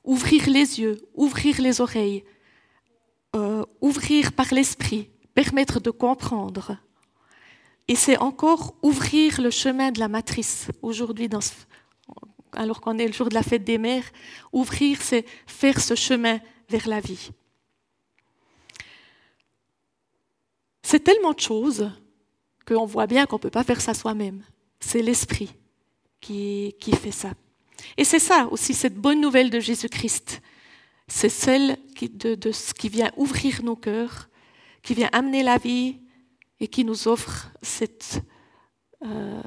Ouvrir 0.02 0.48
les 0.48 0.80
yeux, 0.80 1.08
ouvrir 1.14 1.60
les 1.60 1.80
oreilles, 1.80 2.24
euh, 3.36 3.64
ouvrir 3.80 4.32
par 4.32 4.52
l'esprit, 4.52 5.08
permettre 5.34 5.80
de 5.80 5.90
comprendre. 5.90 6.76
Et 7.88 7.96
c'est 7.96 8.18
encore 8.18 8.74
ouvrir 8.82 9.40
le 9.40 9.50
chemin 9.50 9.90
de 9.92 10.00
la 10.00 10.08
matrice. 10.08 10.68
Aujourd'hui, 10.80 11.28
alors 12.52 12.80
qu'on 12.80 12.98
est 12.98 13.06
le 13.06 13.12
jour 13.12 13.28
de 13.28 13.34
la 13.34 13.42
fête 13.42 13.64
des 13.64 13.78
mères, 13.78 14.10
ouvrir, 14.52 14.98
c'est 15.02 15.26
faire 15.46 15.80
ce 15.80 15.94
chemin 15.94 16.40
vers 16.68 16.88
la 16.88 17.00
vie. 17.00 17.30
C'est 20.82 21.00
tellement 21.00 21.32
de 21.32 21.40
choses 21.40 21.90
qu'on 22.66 22.86
voit 22.86 23.06
bien 23.06 23.26
qu'on 23.26 23.36
ne 23.36 23.40
peut 23.40 23.50
pas 23.50 23.64
faire 23.64 23.80
ça 23.80 23.94
soi-même. 23.94 24.42
C'est 24.80 25.02
l'esprit 25.02 25.54
qui, 26.20 26.74
fait 27.00 27.10
ça. 27.10 27.32
Et 27.98 28.04
c'est 28.04 28.18
ça 28.18 28.48
aussi, 28.50 28.72
cette 28.72 28.94
bonne 28.94 29.20
nouvelle 29.20 29.50
de 29.50 29.60
Jésus-Christ. 29.60 30.40
C'est 31.06 31.28
celle 31.28 31.76
qui, 31.96 32.08
de, 32.08 32.50
qui 32.78 32.88
vient 32.88 33.12
ouvrir 33.16 33.62
nos 33.62 33.76
cœurs, 33.76 34.30
qui 34.82 34.94
vient 34.94 35.10
amener 35.12 35.42
la 35.42 35.58
vie 35.58 35.98
et 36.60 36.68
qui 36.68 36.84
nous 36.84 37.08
offre 37.08 37.50
euh, 39.02 39.42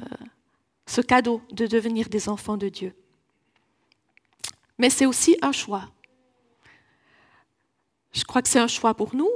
ce 0.86 1.00
cadeau 1.00 1.42
de 1.52 1.66
devenir 1.66 2.08
des 2.08 2.28
enfants 2.28 2.56
de 2.56 2.68
Dieu. 2.68 2.94
Mais 4.78 4.90
c'est 4.90 5.06
aussi 5.06 5.36
un 5.42 5.52
choix. 5.52 5.90
Je 8.12 8.24
crois 8.24 8.42
que 8.42 8.48
c'est 8.48 8.58
un 8.58 8.68
choix 8.68 8.94
pour 8.94 9.14
nous. 9.14 9.30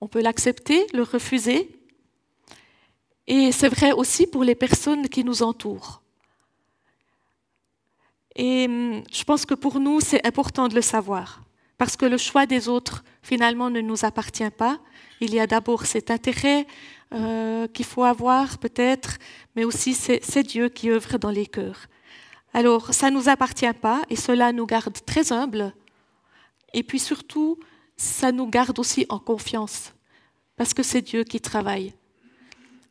On 0.00 0.08
peut 0.08 0.22
l'accepter, 0.22 0.86
le 0.92 1.02
refuser. 1.02 1.70
Et 3.26 3.50
c'est 3.52 3.68
vrai 3.68 3.92
aussi 3.92 4.26
pour 4.26 4.44
les 4.44 4.54
personnes 4.54 5.08
qui 5.08 5.24
nous 5.24 5.42
entourent. 5.42 6.02
Et 8.36 8.66
hum, 8.66 9.02
je 9.10 9.24
pense 9.24 9.46
que 9.46 9.54
pour 9.54 9.80
nous, 9.80 10.00
c'est 10.00 10.24
important 10.26 10.68
de 10.68 10.74
le 10.74 10.82
savoir, 10.82 11.42
parce 11.78 11.96
que 11.96 12.04
le 12.04 12.18
choix 12.18 12.46
des 12.46 12.68
autres, 12.68 13.02
finalement, 13.22 13.70
ne 13.70 13.80
nous 13.80 14.04
appartient 14.04 14.50
pas. 14.50 14.78
Il 15.20 15.34
y 15.34 15.40
a 15.40 15.46
d'abord 15.46 15.86
cet 15.86 16.10
intérêt 16.10 16.66
euh, 17.12 17.66
qu'il 17.68 17.84
faut 17.84 18.04
avoir, 18.04 18.58
peut-être, 18.58 19.18
mais 19.54 19.64
aussi 19.64 19.94
c'est 19.94 20.42
Dieu 20.42 20.68
qui 20.68 20.90
œuvre 20.90 21.18
dans 21.18 21.30
les 21.30 21.46
cœurs. 21.46 21.86
Alors, 22.52 22.92
ça 22.94 23.10
ne 23.10 23.16
nous 23.16 23.28
appartient 23.28 23.72
pas, 23.74 24.02
et 24.10 24.16
cela 24.16 24.52
nous 24.52 24.66
garde 24.66 24.96
très 25.04 25.32
humbles. 25.32 25.74
Et 26.72 26.82
puis 26.82 26.98
surtout, 26.98 27.58
ça 27.96 28.32
nous 28.32 28.46
garde 28.46 28.78
aussi 28.78 29.06
en 29.08 29.18
confiance, 29.18 29.94
parce 30.56 30.74
que 30.74 30.82
c'est 30.82 31.02
Dieu 31.02 31.24
qui 31.24 31.40
travaille. 31.40 31.94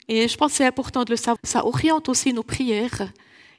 Et 0.08 0.28
je 0.28 0.38
pense 0.38 0.52
que 0.52 0.58
c'est 0.58 0.66
important 0.66 1.04
de 1.04 1.12
le 1.12 1.18
savoir. 1.18 1.40
Ça 1.44 1.66
oriente 1.66 2.10
aussi 2.10 2.32
nos 2.34 2.44
prières 2.44 3.12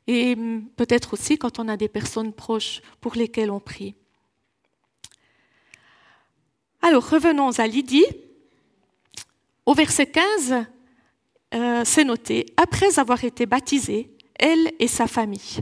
et 0.06 0.36
peut-être 0.76 1.14
aussi 1.14 1.38
quand 1.38 1.58
on 1.58 1.68
a 1.68 1.76
des 1.76 1.88
personnes 1.88 2.32
proches 2.32 2.80
pour 3.00 3.16
lesquelles 3.16 3.50
on 3.50 3.60
prie. 3.60 3.94
Alors 6.82 7.08
revenons 7.08 7.50
à 7.58 7.66
Lydie. 7.66 8.06
Au 9.66 9.74
verset 9.74 10.06
15, 10.06 10.64
euh, 11.54 11.82
c'est 11.84 12.04
noté, 12.04 12.46
après 12.56 12.98
avoir 12.98 13.24
été 13.24 13.46
baptisée, 13.46 14.10
elle 14.38 14.72
et 14.78 14.88
sa 14.88 15.06
famille. 15.06 15.60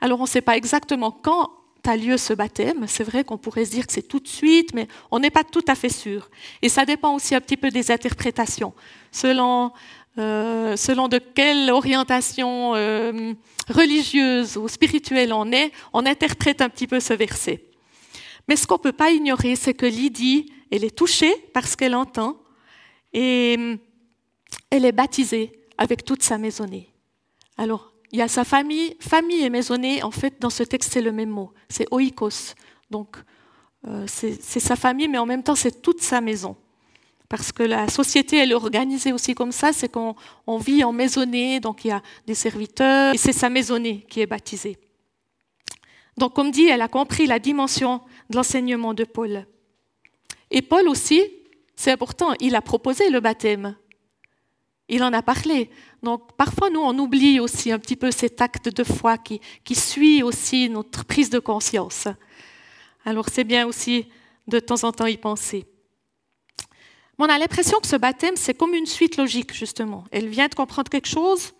Alors 0.00 0.18
on 0.18 0.24
ne 0.24 0.28
sait 0.28 0.40
pas 0.40 0.56
exactement 0.56 1.10
quand 1.12 1.50
a 1.84 1.96
lieu 1.96 2.16
ce 2.16 2.32
baptême. 2.32 2.86
C'est 2.86 3.04
vrai 3.04 3.24
qu'on 3.24 3.38
pourrait 3.38 3.64
se 3.64 3.70
dire 3.72 3.86
que 3.86 3.92
c'est 3.92 4.06
tout 4.06 4.20
de 4.20 4.28
suite, 4.28 4.74
mais 4.74 4.86
on 5.10 5.18
n'est 5.18 5.30
pas 5.30 5.44
tout 5.44 5.64
à 5.66 5.74
fait 5.74 5.88
sûr. 5.88 6.30
Et 6.62 6.68
ça 6.68 6.84
dépend 6.84 7.14
aussi 7.14 7.34
un 7.34 7.40
petit 7.40 7.56
peu 7.56 7.70
des 7.70 7.90
interprétations. 7.90 8.72
Selon 9.10 9.72
euh, 10.18 10.76
selon 10.76 11.08
de 11.08 11.18
quelle 11.18 11.70
orientation 11.70 12.74
euh, 12.74 13.32
religieuse 13.70 14.58
ou 14.58 14.68
spirituelle 14.68 15.32
on 15.32 15.50
est, 15.52 15.72
on 15.94 16.04
interprète 16.04 16.60
un 16.60 16.68
petit 16.68 16.86
peu 16.86 17.00
ce 17.00 17.14
verset. 17.14 17.64
Mais 18.46 18.56
ce 18.56 18.66
qu'on 18.66 18.74
ne 18.74 18.80
peut 18.80 18.92
pas 18.92 19.10
ignorer, 19.10 19.56
c'est 19.56 19.72
que 19.72 19.86
Lydie, 19.86 20.52
elle 20.70 20.84
est 20.84 20.94
touchée 20.94 21.34
par 21.54 21.66
ce 21.66 21.76
qu'elle 21.76 21.94
entend 21.94 22.36
et 23.12 23.56
euh, 23.58 23.76
elle 24.70 24.84
est 24.84 24.92
baptisée 24.92 25.52
avec 25.78 26.04
toute 26.04 26.22
sa 26.22 26.38
maisonnée. 26.38 26.88
Alors, 27.56 27.92
il 28.10 28.18
y 28.18 28.22
a 28.22 28.28
sa 28.28 28.44
famille, 28.44 28.96
famille 29.00 29.42
et 29.42 29.50
maisonnée, 29.50 30.02
en 30.02 30.10
fait, 30.10 30.40
dans 30.40 30.50
ce 30.50 30.62
texte, 30.62 30.92
c'est 30.92 31.02
le 31.02 31.12
même 31.12 31.30
mot, 31.30 31.52
c'est 31.68 31.86
oikos. 31.90 32.54
Donc, 32.90 33.16
c'est 34.06 34.60
sa 34.60 34.76
famille, 34.76 35.08
mais 35.08 35.18
en 35.18 35.26
même 35.26 35.42
temps, 35.42 35.54
c'est 35.54 35.82
toute 35.82 36.02
sa 36.02 36.20
maison 36.20 36.56
parce 37.32 37.50
que 37.50 37.62
la 37.62 37.88
société, 37.88 38.36
elle 38.36 38.50
est 38.50 38.54
organisée 38.54 39.10
aussi 39.10 39.34
comme 39.34 39.52
ça, 39.52 39.72
c'est 39.72 39.88
qu'on 39.88 40.58
vit 40.58 40.84
en 40.84 40.92
maisonnée, 40.92 41.60
donc 41.60 41.82
il 41.82 41.88
y 41.88 41.90
a 41.90 42.02
des 42.26 42.34
serviteurs, 42.34 43.14
et 43.14 43.16
c'est 43.16 43.32
sa 43.32 43.48
maisonnée 43.48 44.04
qui 44.10 44.20
est 44.20 44.26
baptisée. 44.26 44.76
Donc, 46.18 46.34
comme 46.34 46.50
dit, 46.50 46.66
elle 46.66 46.82
a 46.82 46.88
compris 46.88 47.26
la 47.26 47.38
dimension 47.38 48.02
de 48.28 48.36
l'enseignement 48.36 48.92
de 48.92 49.04
Paul. 49.04 49.46
Et 50.50 50.60
Paul 50.60 50.86
aussi, 50.88 51.22
c'est 51.76 51.90
important, 51.90 52.34
il 52.40 52.54
a 52.54 52.62
proposé 52.62 53.10
le 53.10 53.20
baptême. 53.20 53.76
Il 54.88 55.02
en 55.02 55.12
a 55.12 55.22
parlé. 55.22 55.70
Donc, 56.02 56.36
parfois, 56.36 56.68
nous, 56.68 56.80
on 56.80 56.98
oublie 56.98 57.40
aussi 57.40 57.72
un 57.72 57.78
petit 57.78 57.96
peu 57.96 58.10
cet 58.10 58.40
acte 58.40 58.68
de 58.68 58.84
foi 58.84 59.16
qui, 59.16 59.40
suit 59.74 60.22
aussi 60.22 60.68
notre 60.68 61.04
prise 61.04 61.30
de 61.30 61.38
conscience. 61.38 62.08
Alors, 63.04 63.28
c'est 63.28 63.44
bien 63.44 63.66
aussi 63.66 64.06
de 64.48 64.58
temps 64.58 64.84
en 64.84 64.92
temps 64.92 65.06
y 65.06 65.16
penser 65.16 65.66
on 67.22 67.28
a 67.28 67.38
l'impression 67.38 67.78
que 67.78 67.86
ce 67.86 67.94
baptême, 67.96 68.34
c'est 68.36 68.54
comme 68.54 68.74
une 68.74 68.86
suite 68.86 69.16
logique, 69.16 69.54
justement. 69.54 70.04
Elle 70.10 70.28
vient 70.28 70.48
de 70.48 70.54
comprendre 70.56 70.90
quelque 70.90 71.08
chose, 71.08 71.52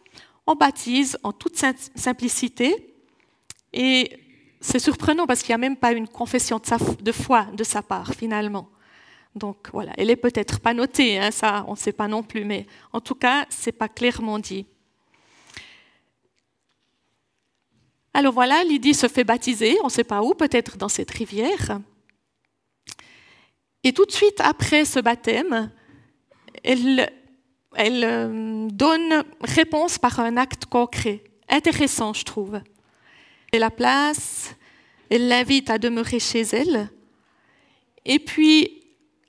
on 0.44 0.56
baptise 0.56 1.16
en 1.22 1.32
toute 1.32 1.56
simplicité, 1.94 2.94
et 3.72 4.18
c'est 4.60 4.80
surprenant 4.80 5.26
parce 5.26 5.42
qu'il 5.42 5.50
n'y 5.50 5.54
a 5.54 5.58
même 5.58 5.76
pas 5.76 5.92
une 5.92 6.08
confession 6.08 6.60
de, 7.00 7.12
foi 7.12 7.46
de 7.52 7.62
sa 7.62 7.80
part, 7.80 8.12
finalement. 8.14 8.68
Donc 9.34 9.70
voilà, 9.72 9.92
elle 9.96 10.10
est 10.10 10.16
peut-être 10.16 10.60
pas 10.60 10.74
notée, 10.74 11.18
hein, 11.18 11.30
ça, 11.30 11.64
on 11.66 11.72
ne 11.72 11.76
sait 11.76 11.92
pas 11.92 12.08
non 12.08 12.22
plus, 12.22 12.44
mais 12.44 12.66
en 12.92 13.00
tout 13.00 13.14
cas, 13.14 13.46
c'est 13.48 13.72
pas 13.72 13.88
clairement 13.88 14.38
dit. 14.38 14.66
Alors 18.14 18.34
voilà, 18.34 18.62
Lydie 18.62 18.92
se 18.92 19.08
fait 19.08 19.24
baptiser, 19.24 19.78
on 19.80 19.86
ne 19.86 19.90
sait 19.90 20.04
pas 20.04 20.22
où, 20.22 20.34
peut-être 20.34 20.76
dans 20.76 20.90
cette 20.90 21.10
rivière. 21.10 21.80
Et 23.84 23.92
tout 23.94 24.04
de 24.04 24.12
suite 24.12 24.40
après 24.40 24.84
ce 24.84 25.00
baptême, 25.00 25.72
elle, 26.62 27.10
elle 27.74 28.04
euh, 28.04 28.68
donne 28.70 29.24
réponse 29.40 29.98
par 29.98 30.20
un 30.20 30.36
acte 30.36 30.66
concret, 30.66 31.24
intéressant, 31.48 32.12
je 32.12 32.24
trouve. 32.24 32.60
Elle 33.50 33.60
la 33.60 33.70
place, 33.70 34.54
elle 35.08 35.28
l'invite 35.28 35.70
à 35.70 35.78
demeurer 35.78 36.20
chez 36.20 36.42
elle, 36.42 36.90
et 38.04 38.18
puis, 38.18 38.81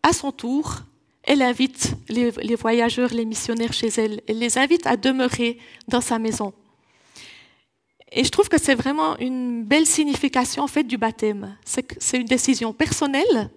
à 0.03 0.13
son 0.13 0.31
tour, 0.31 0.83
elle 1.23 1.41
invite 1.41 1.95
les, 2.09 2.55
voyageurs, 2.55 3.13
les 3.13 3.25
missionnaires 3.25 3.73
chez 3.73 3.87
elle, 3.87 4.21
elle 4.27 4.39
les 4.39 4.57
invite 4.57 4.85
à 4.85 4.97
demeurer 4.97 5.57
dans 5.87 6.01
sa 6.01 6.19
maison. 6.19 6.53
Et 8.11 8.23
je 8.23 8.29
trouve 8.29 8.49
que 8.49 8.59
c'est 8.59 8.75
vraiment 8.75 9.17
une 9.17 9.63
belle 9.63 9.87
signification 9.87 10.63
en 10.63 10.67
fait 10.67 10.83
du 10.83 10.97
baptême. 10.97 11.57
C'est 11.65 12.17
une 12.17 12.25
décision 12.25 12.73
personnelle, 12.73 13.49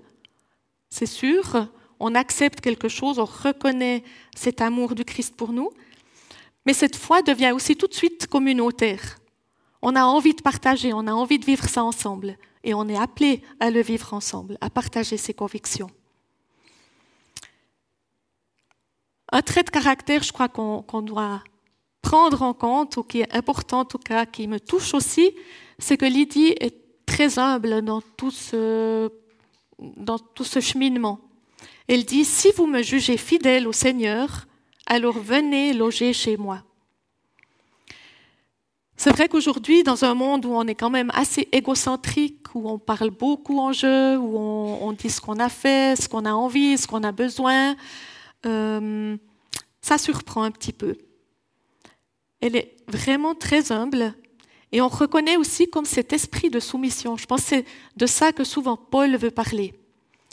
c'est 0.88 1.06
sûr. 1.06 1.68
On 1.98 2.14
accepte 2.14 2.60
quelque 2.60 2.88
chose, 2.88 3.18
on 3.18 3.24
reconnaît 3.24 4.04
cet 4.34 4.60
amour 4.60 4.94
du 4.94 5.04
Christ 5.04 5.34
pour 5.34 5.52
nous. 5.52 5.70
Mais 6.64 6.72
cette 6.72 6.96
foi 6.96 7.22
devient 7.22 7.52
aussi 7.54 7.76
tout 7.76 7.86
de 7.86 7.94
suite 7.94 8.26
communautaire. 8.26 9.18
On 9.82 9.94
a 9.96 10.04
envie 10.04 10.34
de 10.34 10.42
partager, 10.42 10.92
on 10.92 11.06
a 11.06 11.12
envie 11.12 11.38
de 11.38 11.44
vivre 11.44 11.68
ça 11.68 11.84
ensemble. 11.84 12.36
Et 12.64 12.74
on 12.74 12.88
est 12.88 12.98
appelé 12.98 13.42
à 13.60 13.70
le 13.70 13.80
vivre 13.80 14.12
ensemble, 14.14 14.58
à 14.60 14.70
partager 14.70 15.16
ses 15.16 15.32
convictions. 15.32 15.90
Un 19.32 19.42
trait 19.42 19.64
de 19.64 19.70
caractère, 19.70 20.22
je 20.22 20.32
crois 20.32 20.48
qu'on 20.48 21.02
doit 21.02 21.42
prendre 22.00 22.42
en 22.42 22.54
compte, 22.54 22.96
ou 22.96 23.02
qui 23.02 23.20
est 23.20 23.34
important 23.34 23.80
en 23.80 23.84
tout 23.84 23.98
cas, 23.98 24.26
qui 24.26 24.46
me 24.46 24.60
touche 24.60 24.94
aussi, 24.94 25.32
c'est 25.78 25.96
que 25.96 26.06
Lydie 26.06 26.54
est 26.60 26.76
très 27.04 27.38
humble 27.38 27.82
dans 27.82 28.00
tout 28.00 28.30
ce, 28.30 29.10
dans 29.78 30.18
tout 30.18 30.44
ce 30.44 30.60
cheminement. 30.60 31.20
Elle 31.88 32.04
dit, 32.04 32.24
si 32.24 32.50
vous 32.56 32.66
me 32.66 32.82
jugez 32.82 33.16
fidèle 33.16 33.66
au 33.66 33.72
Seigneur, 33.72 34.46
alors 34.86 35.18
venez 35.18 35.72
loger 35.72 36.12
chez 36.12 36.36
moi. 36.36 36.62
C'est 38.96 39.10
vrai 39.10 39.28
qu'aujourd'hui, 39.28 39.82
dans 39.82 40.04
un 40.04 40.14
monde 40.14 40.46
où 40.46 40.50
on 40.50 40.66
est 40.66 40.74
quand 40.74 40.90
même 40.90 41.10
assez 41.14 41.48
égocentrique, 41.52 42.54
où 42.54 42.68
on 42.68 42.78
parle 42.78 43.10
beaucoup 43.10 43.58
en 43.58 43.72
jeu, 43.72 44.16
où 44.16 44.38
on, 44.38 44.92
dit 44.92 45.10
ce 45.10 45.20
qu'on 45.20 45.38
a 45.38 45.50
fait, 45.50 46.00
ce 46.00 46.08
qu'on 46.08 46.24
a 46.24 46.32
envie, 46.32 46.78
ce 46.78 46.86
qu'on 46.86 47.02
a 47.02 47.12
besoin, 47.12 47.76
euh, 48.46 49.16
ça 49.80 49.98
surprend 49.98 50.42
un 50.42 50.50
petit 50.50 50.72
peu. 50.72 50.96
Elle 52.40 52.56
est 52.56 52.76
vraiment 52.88 53.34
très 53.34 53.72
humble 53.72 54.14
et 54.72 54.80
on 54.80 54.88
reconnaît 54.88 55.36
aussi 55.36 55.68
comme 55.68 55.84
cet 55.84 56.12
esprit 56.12 56.50
de 56.50 56.60
soumission. 56.60 57.16
Je 57.16 57.26
pense 57.26 57.42
que 57.42 57.48
c'est 57.48 57.64
de 57.96 58.06
ça 58.06 58.32
que 58.32 58.44
souvent 58.44 58.76
Paul 58.76 59.16
veut 59.16 59.30
parler. 59.30 59.74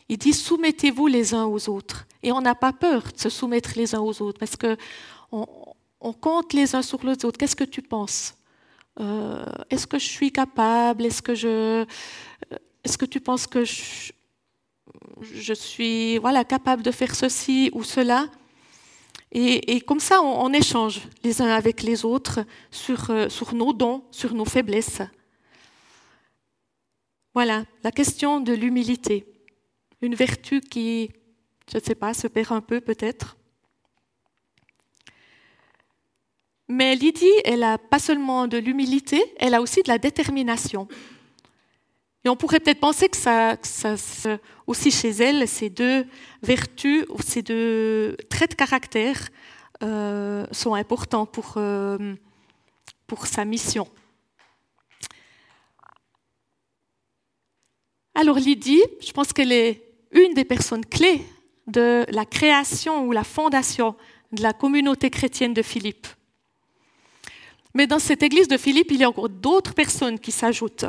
Il 0.09 0.17
dit 0.17 0.33
soumettez-vous 0.33 1.07
les 1.07 1.33
uns 1.33 1.45
aux 1.45 1.69
autres. 1.69 2.07
Et 2.23 2.31
on 2.31 2.41
n'a 2.41 2.55
pas 2.55 2.73
peur 2.73 3.03
de 3.13 3.19
se 3.19 3.29
soumettre 3.29 3.71
les 3.75 3.95
uns 3.95 4.01
aux 4.01 4.21
autres 4.21 4.39
parce 4.39 4.55
que 4.55 4.77
on, 5.31 6.13
compte 6.13 6.53
les 6.53 6.75
uns 6.75 6.81
sur 6.81 7.03
les 7.05 7.25
autres. 7.25 7.37
Qu'est-ce 7.37 7.55
que 7.55 7.63
tu 7.63 7.81
penses? 7.81 8.35
Euh, 8.99 9.45
Est-ce 9.69 9.87
que 9.87 9.97
je 9.97 10.05
suis 10.05 10.31
capable? 10.31 11.05
Est-ce 11.05 11.21
que 11.21 11.33
je 11.33 11.47
euh, 11.47 11.85
est-ce 12.83 12.97
que 12.97 13.05
tu 13.05 13.21
penses 13.21 13.47
que 13.47 13.63
je, 13.63 14.11
je 15.21 15.53
suis 15.53 16.17
voilà 16.17 16.43
capable 16.43 16.83
de 16.83 16.91
faire 16.91 17.15
ceci 17.15 17.69
ou 17.73 17.83
cela 17.83 18.27
et, 19.35 19.81
comme 19.81 19.99
ça, 19.99 20.21
on, 20.21 20.53
échange 20.53 21.01
les 21.23 21.41
uns 21.41 21.49
avec 21.49 21.81
les 21.81 22.05
autres 22.05 22.45
sur, 22.69 23.09
euh, 23.09 23.29
sur 23.29 23.55
nos 23.55 23.73
dons, 23.73 24.03
sur 24.11 24.35
nos 24.35 24.45
faiblesses. 24.45 25.01
Voilà, 27.33 27.65
la 27.83 27.91
question 27.91 28.41
de 28.41 28.53
l'humilité. 28.53 29.25
Une 30.01 30.13
vertu 30.13 30.61
qui, 30.61 31.09
je 31.71 31.79
ne 31.79 31.83
sais 31.83 31.95
pas, 31.95 32.13
se 32.13 32.27
perd 32.27 32.51
un 32.51 32.61
peu 32.61 32.79
peut-être. 32.79 33.35
Mais 36.67 36.95
Lydie, 36.95 37.25
elle 37.43 37.61
n'a 37.61 37.79
pas 37.79 37.97
seulement 37.97 38.45
de 38.45 38.59
l'humilité, 38.59 39.19
elle 39.39 39.55
a 39.55 39.61
aussi 39.63 39.81
de 39.81 39.87
la 39.87 39.97
détermination. 39.97 40.87
Et 42.25 42.29
on 42.29 42.35
pourrait 42.37 42.61
peut-être 42.61 42.79
penser 42.79 43.09
que 43.09 43.17
ça, 43.17 43.57
aussi 44.65 44.91
chez 44.91 45.09
elle, 45.09 45.47
ces 45.47 45.69
deux 45.69 46.05
vertus, 46.41 47.05
ces 47.25 47.41
deux 47.41 48.15
traits 48.29 48.51
de 48.51 48.55
caractère 48.55 49.29
euh, 49.81 50.45
sont 50.51 50.73
importants 50.73 51.25
pour, 51.25 51.55
euh, 51.57 52.15
pour 53.07 53.27
sa 53.27 53.43
mission. 53.43 53.87
Alors 58.15 58.37
Lydie, 58.37 58.83
je 59.01 59.11
pense 59.11 59.33
qu'elle 59.33 59.51
est 59.51 59.83
une 60.11 60.33
des 60.33 60.45
personnes 60.45 60.85
clés 60.85 61.25
de 61.67 62.05
la 62.09 62.25
création 62.25 63.05
ou 63.05 63.11
la 63.11 63.23
fondation 63.23 63.95
de 64.31 64.43
la 64.43 64.53
communauté 64.53 65.09
chrétienne 65.09 65.53
de 65.53 65.61
Philippe. 65.61 66.07
Mais 67.73 67.87
dans 67.87 67.99
cette 67.99 68.23
église 68.23 68.47
de 68.47 68.57
Philippe, 68.57 68.91
il 68.91 68.97
y 68.97 69.03
a 69.03 69.09
encore 69.09 69.29
d'autres 69.29 69.73
personnes 69.73 70.19
qui 70.19 70.31
s'ajoutent. 70.31 70.85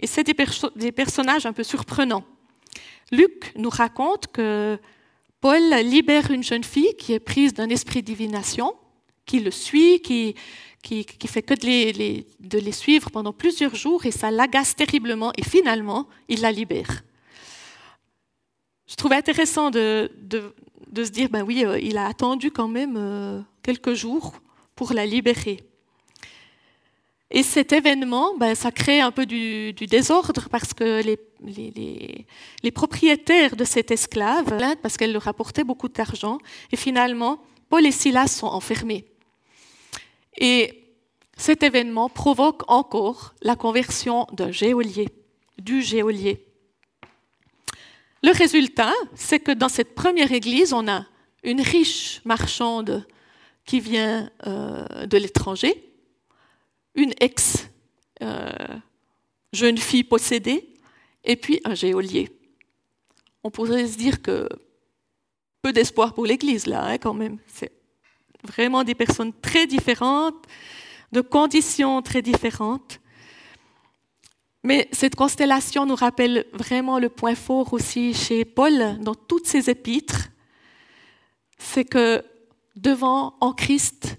Et 0.00 0.06
c'est 0.06 0.24
des, 0.24 0.92
personnages 0.92 1.46
un 1.46 1.52
peu 1.52 1.64
surprenants. 1.64 2.24
Luc 3.10 3.52
nous 3.56 3.70
raconte 3.70 4.28
que 4.28 4.78
Paul 5.40 5.62
libère 5.82 6.30
une 6.30 6.42
jeune 6.42 6.64
fille 6.64 6.94
qui 6.96 7.12
est 7.12 7.20
prise 7.20 7.54
d'un 7.54 7.68
esprit 7.68 8.02
divination, 8.02 8.74
qui 9.26 9.40
le 9.40 9.50
suit, 9.50 10.00
qui, 10.00 10.34
qui, 10.82 11.04
fait 11.26 11.42
que 11.42 11.54
de 11.54 11.66
les, 11.66 12.26
de 12.40 12.58
les, 12.58 12.72
suivre 12.72 13.10
pendant 13.10 13.32
plusieurs 13.32 13.74
jours 13.74 14.06
et 14.06 14.10
ça 14.10 14.30
l'agace 14.30 14.76
terriblement 14.76 15.32
et 15.36 15.44
finalement, 15.44 16.08
il 16.28 16.40
la 16.40 16.52
libère. 16.52 17.02
Je 18.86 18.94
trouvais 18.94 19.16
intéressant 19.16 19.70
de, 19.70 20.10
de, 20.22 20.54
de 20.90 21.04
se 21.04 21.10
dire, 21.10 21.28
ben 21.28 21.42
oui, 21.42 21.64
euh, 21.64 21.78
il 21.78 21.98
a 21.98 22.06
attendu 22.06 22.50
quand 22.50 22.68
même 22.68 22.94
euh, 22.96 23.40
quelques 23.62 23.94
jours 23.94 24.34
pour 24.74 24.92
la 24.92 25.04
libérer. 25.04 25.67
Et 27.30 27.42
cet 27.42 27.72
événement, 27.72 28.36
ben, 28.38 28.54
ça 28.54 28.70
crée 28.70 29.00
un 29.00 29.10
peu 29.10 29.26
du, 29.26 29.72
désordre 29.74 30.48
parce 30.50 30.72
que 30.72 31.02
les, 31.02 32.70
propriétaires 32.70 33.54
de 33.54 33.64
cet 33.64 33.90
esclave, 33.90 34.58
parce 34.82 34.96
qu'elle 34.96 35.12
leur 35.12 35.28
apportait 35.28 35.64
beaucoup 35.64 35.88
d'argent, 35.88 36.38
et 36.72 36.76
finalement, 36.76 37.42
Paul 37.68 37.84
et 37.84 37.92
Silas 37.92 38.28
sont 38.28 38.46
enfermés. 38.46 39.04
Et 40.38 40.84
cet 41.36 41.62
événement 41.62 42.08
provoque 42.08 42.62
encore 42.68 43.34
la 43.42 43.56
conversion 43.56 44.26
d'un 44.32 44.50
géolier, 44.50 45.08
du 45.58 45.82
géolier. 45.82 46.46
Le 48.22 48.32
résultat, 48.32 48.94
c'est 49.14 49.38
que 49.38 49.52
dans 49.52 49.68
cette 49.68 49.94
première 49.94 50.32
église, 50.32 50.72
on 50.72 50.88
a 50.88 51.04
une 51.44 51.60
riche 51.60 52.20
marchande 52.24 53.06
qui 53.64 53.80
vient 53.80 54.30
euh, 54.46 55.06
de 55.06 55.18
l'étranger, 55.18 55.87
une 56.98 57.14
ex 57.20 57.68
euh, 58.22 58.50
jeune 59.52 59.78
fille 59.78 60.04
possédée 60.04 60.74
et 61.24 61.36
puis 61.36 61.60
un 61.64 61.74
géolier. 61.74 62.28
On 63.44 63.50
pourrait 63.50 63.86
se 63.86 63.96
dire 63.96 64.20
que 64.20 64.48
peu 65.62 65.72
d'espoir 65.72 66.12
pour 66.12 66.26
l'Église 66.26 66.66
là, 66.66 66.84
hein, 66.84 66.98
quand 66.98 67.14
même. 67.14 67.38
C'est 67.46 67.72
vraiment 68.42 68.82
des 68.82 68.96
personnes 68.96 69.32
très 69.32 69.66
différentes, 69.66 70.44
de 71.12 71.20
conditions 71.20 72.02
très 72.02 72.20
différentes. 72.20 73.00
Mais 74.64 74.88
cette 74.90 75.14
constellation 75.14 75.86
nous 75.86 75.94
rappelle 75.94 76.46
vraiment 76.52 76.98
le 76.98 77.08
point 77.08 77.36
fort 77.36 77.72
aussi 77.72 78.12
chez 78.12 78.44
Paul 78.44 78.98
dans 79.00 79.14
toutes 79.14 79.46
ses 79.46 79.70
épîtres, 79.70 80.30
c'est 81.58 81.84
que 81.84 82.24
devant 82.74 83.36
en 83.40 83.52
Christ, 83.52 84.16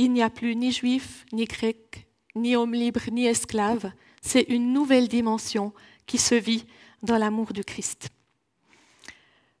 il 0.00 0.12
n'y 0.12 0.22
a 0.22 0.30
plus 0.30 0.56
ni 0.56 0.72
juif, 0.72 1.26
ni 1.32 1.44
grec, 1.44 2.06
ni 2.34 2.56
homme 2.56 2.72
libre, 2.72 3.02
ni 3.12 3.26
esclave. 3.26 3.92
C'est 4.22 4.46
une 4.48 4.72
nouvelle 4.72 5.08
dimension 5.08 5.74
qui 6.06 6.16
se 6.16 6.34
vit 6.34 6.64
dans 7.02 7.18
l'amour 7.18 7.52
du 7.52 7.62
Christ. 7.62 8.08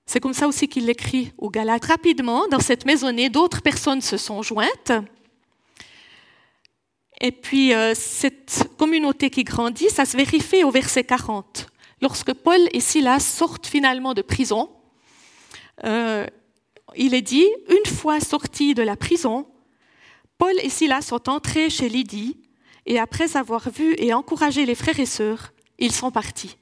C'est 0.06 0.18
comme 0.18 0.32
ça 0.32 0.48
aussi 0.48 0.66
qu'il 0.66 0.86
l'écrit 0.86 1.32
aux 1.36 1.50
Galates. 1.50 1.84
Rapidement, 1.84 2.48
dans 2.48 2.58
cette 2.58 2.86
maisonnée, 2.86 3.28
d'autres 3.28 3.60
personnes 3.60 4.00
se 4.00 4.16
sont 4.16 4.40
jointes. 4.40 4.92
Et 7.20 7.32
puis, 7.32 7.74
euh, 7.74 7.92
cette 7.94 8.70
communauté 8.78 9.28
qui 9.28 9.44
grandit, 9.44 9.90
ça 9.90 10.06
se 10.06 10.16
vérifie 10.16 10.64
au 10.64 10.70
verset 10.70 11.04
40. 11.04 11.66
Lorsque 12.00 12.32
Paul 12.32 12.60
et 12.72 12.80
Silas 12.80 13.20
sortent 13.20 13.66
finalement 13.66 14.14
de 14.14 14.22
prison, 14.22 14.70
euh, 15.84 16.26
il 16.96 17.12
est 17.12 17.22
dit, 17.22 17.46
une 17.68 17.92
fois 17.92 18.20
sortis 18.20 18.72
de 18.72 18.82
la 18.82 18.96
prison, 18.96 19.46
Paul 20.40 20.54
et 20.62 20.70
Silas 20.70 21.02
sont 21.02 21.28
entrés 21.28 21.68
chez 21.68 21.90
Lydie 21.90 22.38
et 22.86 22.98
après 22.98 23.36
avoir 23.36 23.68
vu 23.68 23.94
et 23.98 24.14
encouragé 24.14 24.64
les 24.64 24.74
frères 24.74 24.98
et 24.98 25.04
sœurs, 25.04 25.52
ils 25.78 25.92
sont 25.92 26.10
partis. 26.10 26.56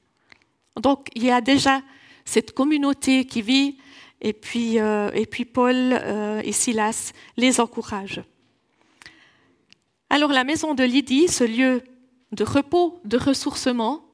Donc 0.75 1.07
il 1.15 1.25
y 1.25 1.31
a 1.31 1.41
déjà 1.41 1.81
cette 2.25 2.55
communauté 2.55 3.25
qui 3.25 3.41
vit 3.41 3.79
et 4.21 4.33
puis, 4.33 4.81
euh, 4.81 5.13
et 5.15 5.27
puis 5.27 5.45
Paul 5.45 5.77
euh, 5.77 6.43
et 6.45 6.51
Silas 6.51 7.13
les 7.37 7.61
encouragent. 7.61 8.25
Alors 10.11 10.33
la 10.33 10.43
maison 10.43 10.75
de 10.75 10.83
Lydie, 10.83 11.29
ce 11.29 11.45
lieu 11.45 11.85
de 12.33 12.43
repos, 12.43 13.01
de 13.05 13.17
ressourcement, 13.17 14.05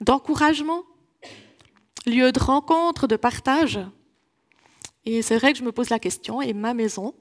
d'encouragement, 0.00 0.82
lieu 2.04 2.32
de 2.32 2.40
rencontre, 2.40 3.06
de 3.06 3.14
partage. 3.14 3.78
Et 5.04 5.22
c'est 5.22 5.38
vrai 5.38 5.52
que 5.52 5.58
je 5.60 5.64
me 5.64 5.70
pose 5.70 5.88
la 5.88 6.00
question, 6.00 6.42
et 6.42 6.52
ma 6.52 6.74
maison, 6.74 7.14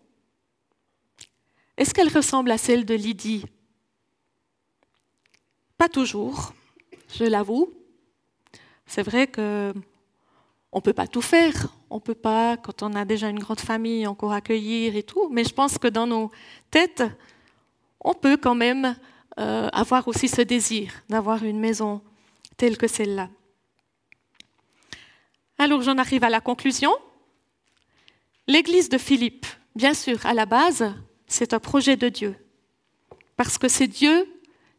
est-ce 1.78 1.94
qu'elle 1.94 2.14
ressemble 2.14 2.52
à 2.52 2.58
celle 2.58 2.86
de 2.86 2.96
Lydie? 2.96 3.46
Pas 5.78 5.88
toujours, 5.88 6.54
je 7.16 7.24
l'avoue. 7.24 7.72
C'est 8.88 9.04
vrai 9.04 9.28
que 9.28 9.74
on 10.72 10.82
peut 10.82 10.94
pas 10.94 11.08
tout 11.08 11.22
faire, 11.22 11.68
on 11.90 12.00
peut 12.00 12.16
pas, 12.16 12.58
quand 12.58 12.84
on 12.84 12.94
a 12.94 13.06
déjà 13.06 13.30
une 13.30 13.40
grande 13.40 13.60
famille, 13.60 14.06
encore 14.06 14.34
accueillir 14.34 14.96
et 14.96 15.04
tout. 15.04 15.30
Mais 15.30 15.44
je 15.44 15.54
pense 15.54 15.78
que 15.78 15.88
dans 15.88 16.08
nos 16.08 16.32
têtes, 16.70 17.04
on 18.02 18.14
peut 18.14 18.38
quand 18.38 18.56
même 18.56 18.96
euh, 19.40 19.70
avoir 19.72 20.08
aussi 20.08 20.28
ce 20.28 20.42
désir 20.42 20.92
d'avoir 21.10 21.44
une 21.44 21.60
maison 21.60 22.02
telle 22.58 22.78
que 22.78 22.88
celle-là. 22.88 23.30
Alors 25.58 25.82
j'en 25.82 25.98
arrive 25.98 26.24
à 26.24 26.30
la 26.30 26.42
conclusion. 26.42 26.92
L'église 28.48 28.90
de 28.90 28.98
Philippe, 28.98 29.46
bien 29.76 29.94
sûr, 29.94 30.26
à 30.26 30.34
la 30.34 30.46
base, 30.46 30.94
c'est 31.28 31.54
un 31.54 31.60
projet 31.60 31.98
de 31.98 32.10
Dieu, 32.10 32.36
parce 33.36 33.58
que 33.58 33.68
c'est 33.68 33.88
Dieu 33.88 34.28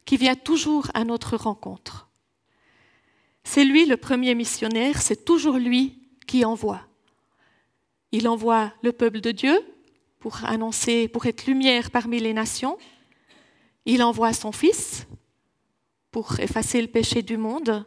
qui 0.05 0.17
vient 0.17 0.35
toujours 0.35 0.87
à 0.93 1.03
notre 1.03 1.37
rencontre. 1.37 2.09
C'est 3.43 3.63
lui 3.63 3.85
le 3.85 3.97
premier 3.97 4.35
missionnaire, 4.35 5.01
c'est 5.01 5.25
toujours 5.25 5.57
lui 5.57 5.99
qui 6.27 6.45
envoie. 6.45 6.81
Il 8.11 8.27
envoie 8.27 8.73
le 8.81 8.91
peuple 8.91 9.21
de 9.21 9.31
Dieu 9.31 9.59
pour 10.19 10.43
annoncer, 10.45 11.07
pour 11.07 11.25
être 11.25 11.45
lumière 11.45 11.91
parmi 11.91 12.19
les 12.19 12.33
nations. 12.33 12.77
Il 13.85 14.03
envoie 14.03 14.33
son 14.33 14.51
Fils 14.51 15.07
pour 16.11 16.39
effacer 16.39 16.81
le 16.81 16.87
péché 16.87 17.21
du 17.21 17.37
monde. 17.37 17.85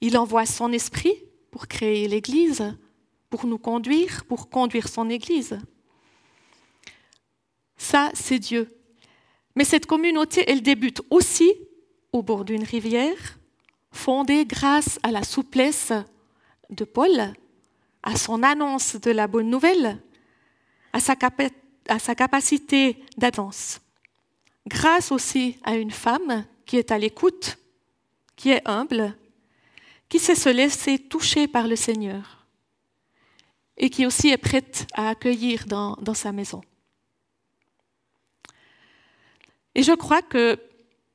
Il 0.00 0.16
envoie 0.18 0.46
son 0.46 0.72
Esprit 0.72 1.14
pour 1.50 1.68
créer 1.68 2.08
l'Église, 2.08 2.74
pour 3.30 3.46
nous 3.46 3.58
conduire, 3.58 4.24
pour 4.24 4.50
conduire 4.50 4.88
son 4.88 5.08
Église. 5.10 5.58
Ça, 7.82 8.12
c'est 8.14 8.38
Dieu. 8.38 8.72
Mais 9.56 9.64
cette 9.64 9.86
communauté, 9.86 10.44
elle 10.46 10.62
débute 10.62 11.02
aussi 11.10 11.52
au 12.12 12.22
bord 12.22 12.44
d'une 12.44 12.62
rivière, 12.62 13.40
fondée 13.90 14.46
grâce 14.46 15.00
à 15.02 15.10
la 15.10 15.24
souplesse 15.24 15.92
de 16.70 16.84
Paul, 16.84 17.34
à 18.04 18.14
son 18.14 18.44
annonce 18.44 18.94
de 18.94 19.10
la 19.10 19.26
bonne 19.26 19.50
nouvelle, 19.50 20.00
à 20.92 21.00
sa, 21.00 22.14
capacité 22.14 23.02
d'avance. 23.18 23.80
Grâce 24.68 25.10
aussi 25.10 25.58
à 25.64 25.74
une 25.74 25.90
femme 25.90 26.44
qui 26.64 26.76
est 26.76 26.92
à 26.92 26.98
l'écoute, 26.98 27.58
qui 28.36 28.50
est 28.50 28.62
humble, 28.64 29.12
qui 30.08 30.20
sait 30.20 30.36
se 30.36 30.50
laisser 30.50 31.00
toucher 31.00 31.48
par 31.48 31.66
le 31.66 31.74
Seigneur 31.74 32.46
et 33.76 33.90
qui 33.90 34.06
aussi 34.06 34.28
est 34.28 34.38
prête 34.38 34.86
à 34.94 35.08
accueillir 35.08 35.66
dans 35.66 36.14
sa 36.14 36.30
maison. 36.30 36.62
Et 39.74 39.82
je 39.82 39.92
crois 39.92 40.22
que 40.22 40.58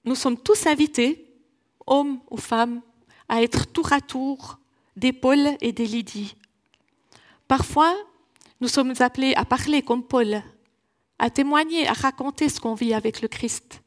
nous 0.05 0.15
sommes 0.15 0.37
tous 0.37 0.65
invités, 0.67 1.25
hommes 1.85 2.19
ou 2.29 2.37
femmes, 2.37 2.81
à 3.29 3.41
être 3.43 3.67
tour 3.67 3.91
à 3.93 4.01
tour 4.01 4.57
des 4.95 5.13
Paul 5.13 5.39
et 5.61 5.71
des 5.71 5.85
Lydie. 5.85 6.35
Parfois, 7.47 7.93
nous 8.59 8.67
sommes 8.67 8.93
appelés 8.99 9.33
à 9.35 9.45
parler 9.45 9.81
comme 9.81 10.03
Paul, 10.03 10.41
à 11.19 11.29
témoigner, 11.29 11.87
à 11.87 11.93
raconter 11.93 12.49
ce 12.49 12.59
qu'on 12.59 12.73
vit 12.73 12.93
avec 12.93 13.21
le 13.21 13.27
Christ, 13.27 13.81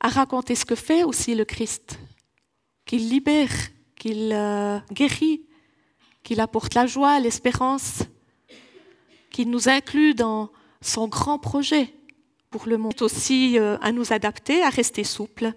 à 0.00 0.08
raconter 0.08 0.54
ce 0.54 0.64
que 0.64 0.76
fait 0.76 1.02
aussi 1.02 1.34
le 1.34 1.44
Christ, 1.44 1.98
qu'il 2.84 3.08
libère, 3.08 3.50
qu'il 3.96 4.32
euh, 4.32 4.78
guérit, 4.92 5.44
qu'il 6.22 6.40
apporte 6.40 6.74
la 6.74 6.86
joie, 6.86 7.18
l'espérance, 7.18 8.04
qu'il 9.30 9.50
nous 9.50 9.68
inclut 9.68 10.14
dans 10.14 10.50
son 10.80 11.08
grand 11.08 11.38
projet 11.38 11.92
pour 12.50 12.66
le 12.66 12.78
monde. 12.78 13.00
aussi 13.02 13.58
euh, 13.58 13.76
à 13.80 13.92
nous 13.92 14.12
adapter, 14.12 14.62
à 14.62 14.68
rester 14.68 15.04
souple. 15.04 15.52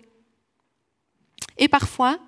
Et 1.58 1.68
parfois, 1.68 2.20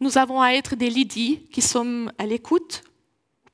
nous 0.00 0.18
avons 0.18 0.40
à 0.40 0.50
être 0.50 0.76
des 0.76 0.90
Lydie 0.90 1.46
qui 1.52 1.62
sommes 1.62 2.12
à 2.18 2.26
l'écoute, 2.26 2.82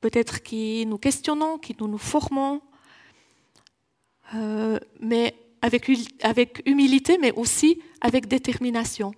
peut-être 0.01 0.41
qui 0.41 0.85
nous 0.85 0.97
questionnons, 0.97 1.57
qui 1.57 1.75
nous 1.79 1.87
nous 1.87 1.97
formons, 1.97 2.61
euh, 4.35 4.79
mais 4.99 5.35
avec, 5.61 5.89
avec 6.21 6.61
humilité, 6.65 7.17
mais 7.17 7.31
aussi 7.33 7.81
avec 8.01 8.27
détermination 8.27 9.13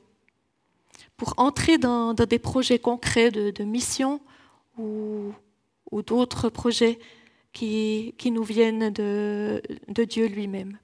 pour 1.21 1.35
entrer 1.37 1.77
dans, 1.77 2.15
des 2.15 2.39
projets 2.39 2.79
concrets 2.79 3.29
de, 3.29 3.63
mission 3.63 4.19
ou, 4.79 5.31
d'autres 6.07 6.49
projets 6.49 6.97
qui, 7.53 8.15
nous 8.25 8.41
viennent 8.41 8.89
de, 8.89 9.61
Dieu 10.09 10.25
lui-même. 10.25 10.79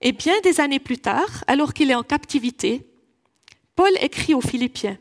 Et 0.00 0.12
bien 0.12 0.34
des 0.42 0.60
années 0.60 0.78
plus 0.78 0.98
tard, 0.98 1.44
alors 1.46 1.72
qu'il 1.72 1.90
est 1.90 1.94
en 1.94 2.02
captivité, 2.02 2.86
Paul 3.76 3.90
écrit 4.00 4.34
aux 4.34 4.40
Philippiens. 4.40 4.98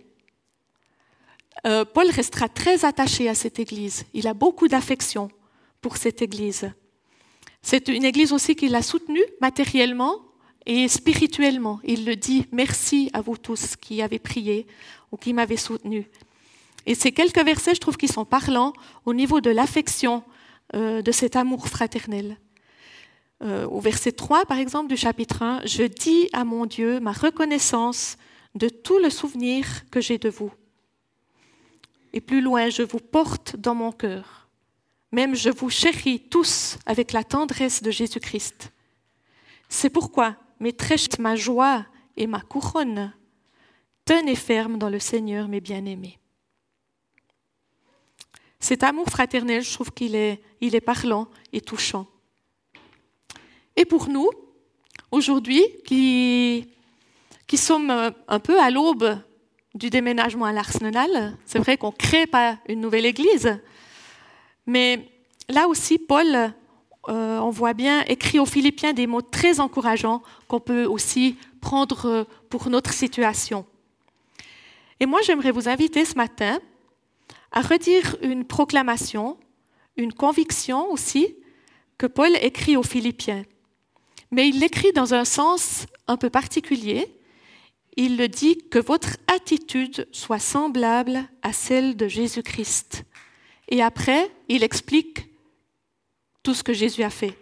Euh, 1.65 1.85
Paul 1.85 2.09
restera 2.09 2.49
très 2.49 2.85
attaché 2.85 3.29
à 3.29 3.35
cette 3.35 3.59
Église. 3.59 4.05
Il 4.13 4.27
a 4.27 4.33
beaucoup 4.33 4.67
d'affection 4.67 5.29
pour 5.81 5.97
cette 5.97 6.21
Église. 6.21 6.71
C'est 7.61 7.87
une 7.87 8.03
Église 8.03 8.33
aussi 8.33 8.55
qu'il 8.55 8.75
a 8.75 8.81
soutenue 8.81 9.23
matériellement 9.39 10.19
et 10.65 10.87
spirituellement, 10.87 11.79
il 11.83 12.05
le 12.05 12.15
dit, 12.15 12.45
merci 12.51 13.09
à 13.13 13.21
vous 13.21 13.37
tous 13.37 13.75
qui 13.75 14.01
avez 14.01 14.19
prié 14.19 14.65
ou 15.11 15.17
qui 15.17 15.33
m'avez 15.33 15.57
soutenu. 15.57 16.07
Et 16.85 16.95
ces 16.95 17.11
quelques 17.11 17.43
versets, 17.43 17.75
je 17.75 17.81
trouve 17.81 17.97
qu'ils 17.97 18.11
sont 18.11 18.25
parlants 18.25 18.73
au 19.05 19.13
niveau 19.13 19.41
de 19.41 19.49
l'affection 19.49 20.23
euh, 20.73 21.01
de 21.01 21.11
cet 21.11 21.35
amour 21.35 21.67
fraternel. 21.67 22.37
Euh, 23.43 23.67
au 23.67 23.79
verset 23.79 24.13
3, 24.13 24.45
par 24.45 24.57
exemple, 24.57 24.89
du 24.89 24.97
chapitre 24.97 25.41
1, 25.41 25.61
Je 25.65 25.83
dis 25.83 26.29
à 26.33 26.45
mon 26.45 26.65
Dieu 26.65 26.99
ma 26.99 27.11
reconnaissance 27.11 28.17
de 28.55 28.69
tout 28.69 28.99
le 28.99 29.09
souvenir 29.09 29.65
que 29.89 29.99
j'ai 29.99 30.17
de 30.17 30.29
vous. 30.29 30.51
Et 32.13 32.21
plus 32.21 32.41
loin, 32.41 32.69
je 32.69 32.83
vous 32.83 32.99
porte 32.99 33.55
dans 33.57 33.75
mon 33.75 33.91
cœur. 33.91 34.47
Même 35.11 35.35
je 35.35 35.49
vous 35.49 35.69
chéris 35.69 36.19
tous 36.19 36.77
avec 36.85 37.11
la 37.11 37.23
tendresse 37.23 37.83
de 37.83 37.91
Jésus-Christ. 37.91 38.71
C'est 39.67 39.89
pourquoi 39.89 40.37
mais 40.63 40.71
trèche 40.71 41.19
ma 41.19 41.35
joie 41.35 41.85
et 42.15 42.25
ma 42.25 42.39
couronne. 42.39 43.13
Tenez 44.05 44.35
ferme 44.35 44.77
dans 44.77 44.89
le 44.89 44.99
Seigneur, 44.99 45.49
mes 45.49 45.59
bien-aimés. 45.59 46.19
Cet 48.61 48.83
amour 48.83 49.09
fraternel, 49.09 49.61
je 49.61 49.73
trouve 49.73 49.91
qu'il 49.91 50.15
est, 50.15 50.41
il 50.61 50.73
est 50.73 50.81
parlant 50.81 51.27
et 51.51 51.59
touchant. 51.59 52.07
Et 53.75 53.85
pour 53.85 54.07
nous, 54.07 54.29
aujourd'hui, 55.11 55.63
qui, 55.85 56.67
qui 57.47 57.57
sommes 57.57 57.89
un 58.27 58.39
peu 58.39 58.59
à 58.59 58.69
l'aube 58.69 59.17
du 59.73 59.89
déménagement 59.89 60.45
à 60.45 60.53
l'Arsenal, 60.53 61.37
c'est 61.45 61.59
vrai 61.59 61.77
qu'on 61.77 61.87
ne 61.87 61.97
crée 61.97 62.27
pas 62.27 62.57
une 62.67 62.81
nouvelle 62.81 63.05
église, 63.05 63.59
mais 64.67 65.09
là 65.49 65.67
aussi, 65.67 65.97
Paul 65.97 66.53
euh, 67.09 67.37
on 67.39 67.49
voit 67.49 67.73
bien, 67.73 68.03
écrit 68.05 68.39
aux 68.39 68.45
Philippiens 68.45 68.93
des 68.93 69.07
mots 69.07 69.21
très 69.21 69.59
encourageants 69.59 70.23
qu'on 70.47 70.61
peut 70.61 70.85
aussi 70.85 71.35
prendre 71.59 72.05
euh, 72.05 72.23
pour 72.49 72.69
notre 72.69 72.93
situation. 72.93 73.65
Et 75.01 75.05
moi, 75.05 75.19
j'aimerais 75.21 75.51
vous 75.51 75.67
inviter 75.67 76.05
ce 76.05 76.15
matin 76.15 76.59
à 77.51 77.61
redire 77.61 78.15
une 78.21 78.45
proclamation, 78.45 79.37
une 79.97 80.13
conviction 80.13 80.89
aussi, 80.91 81.35
que 81.97 82.07
Paul 82.07 82.31
écrit 82.41 82.77
aux 82.77 82.83
Philippiens. 82.83 83.43
Mais 84.33 84.49
il 84.49 84.59
l'écrit 84.59 84.91
dans 84.93 85.13
un 85.13 85.25
sens 85.25 85.85
un 86.07 86.17
peu 86.17 86.31
particulier. 86.31 87.07
Il 87.95 88.17
le 88.17 88.27
dit 88.27 88.57
que 88.71 88.79
votre 88.79 89.17
attitude 89.27 90.07
soit 90.11 90.39
semblable 90.39 91.23
à 91.43 91.53
celle 91.53 91.95
de 91.95 92.07
Jésus-Christ. 92.07 93.03
Et 93.67 93.83
après, 93.83 94.31
il 94.49 94.63
explique 94.63 95.27
tout 96.41 96.55
ce 96.55 96.63
que 96.63 96.73
Jésus 96.73 97.03
a 97.03 97.11
fait. 97.11 97.37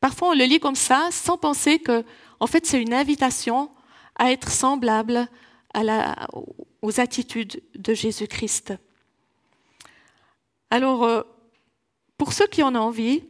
Parfois, 0.00 0.30
on 0.30 0.32
le 0.32 0.44
lit 0.44 0.60
comme 0.60 0.76
ça, 0.76 1.10
sans 1.12 1.36
penser 1.36 1.78
que, 1.78 2.04
en 2.40 2.46
fait, 2.46 2.64
c'est 2.64 2.80
une 2.80 2.94
invitation 2.94 3.70
à 4.16 4.32
être 4.32 4.50
semblable 4.50 5.28
aux 6.80 7.00
attitudes 7.00 7.62
de 7.74 7.92
Jésus-Christ. 7.92 8.72
Alors, 10.70 11.04
euh, 11.04 11.22
pour 12.16 12.32
ceux 12.32 12.46
qui 12.46 12.62
en 12.62 12.74
ont 12.74 12.78
envie, 12.78 13.24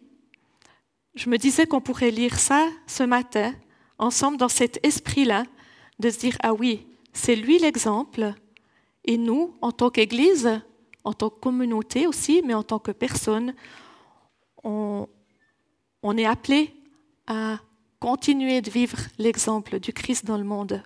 je 1.21 1.29
me 1.29 1.37
disais 1.37 1.67
qu'on 1.67 1.83
pourrait 1.83 2.11
lire 2.11 2.39
ça 2.39 2.67
ce 2.87 3.03
matin, 3.03 3.55
ensemble, 3.99 4.39
dans 4.39 4.49
cet 4.49 4.85
esprit-là, 4.87 5.45
de 5.99 6.09
se 6.09 6.19
dire, 6.19 6.35
ah 6.43 6.55
oui, 6.55 6.87
c'est 7.13 7.37
lui 7.37 7.59
l'exemple, 7.59 8.33
et 9.05 9.19
nous, 9.19 9.55
en 9.61 9.71
tant 9.71 9.91
qu'Église, 9.91 10.63
en 11.05 11.13
tant 11.13 11.29
que 11.29 11.39
communauté 11.39 12.07
aussi, 12.07 12.41
mais 12.47 12.55
en 12.55 12.63
tant 12.63 12.79
que 12.79 12.91
personne, 12.91 13.55
on, 14.65 15.07
est 16.17 16.25
appelé 16.25 16.75
à 17.27 17.59
continuer 17.99 18.63
de 18.63 18.71
vivre 18.71 18.97
l'exemple 19.19 19.79
du 19.79 19.93
Christ 19.93 20.25
dans 20.25 20.39
le 20.39 20.45
monde. 20.45 20.83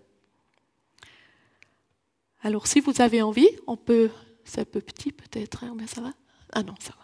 Alors 2.43 2.67
si 2.67 2.81
vous 2.81 3.01
avez 3.01 3.23
envie, 3.23 3.51
on 3.69 3.77
peut, 3.77 4.11
c'est 4.45 4.63
un 4.63 4.65
peu 4.65 4.81
petit 4.81 5.13
peut-être, 5.13 5.63
hein, 5.63 5.75
mais 5.77 5.87
ça 5.87 6.01
va 6.01 6.11
Ah 6.53 6.65
non, 6.65 6.75
ça 6.81 6.93
va. 6.99 7.04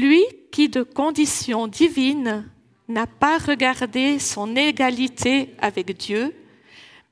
Lui 0.00 0.24
qui 0.50 0.70
de 0.70 0.82
condition 0.82 1.66
divine 1.68 2.48
n'a 2.88 3.06
pas 3.06 3.36
regardé 3.36 4.18
son 4.18 4.56
égalité 4.56 5.54
avec 5.58 5.94
Dieu, 5.98 6.34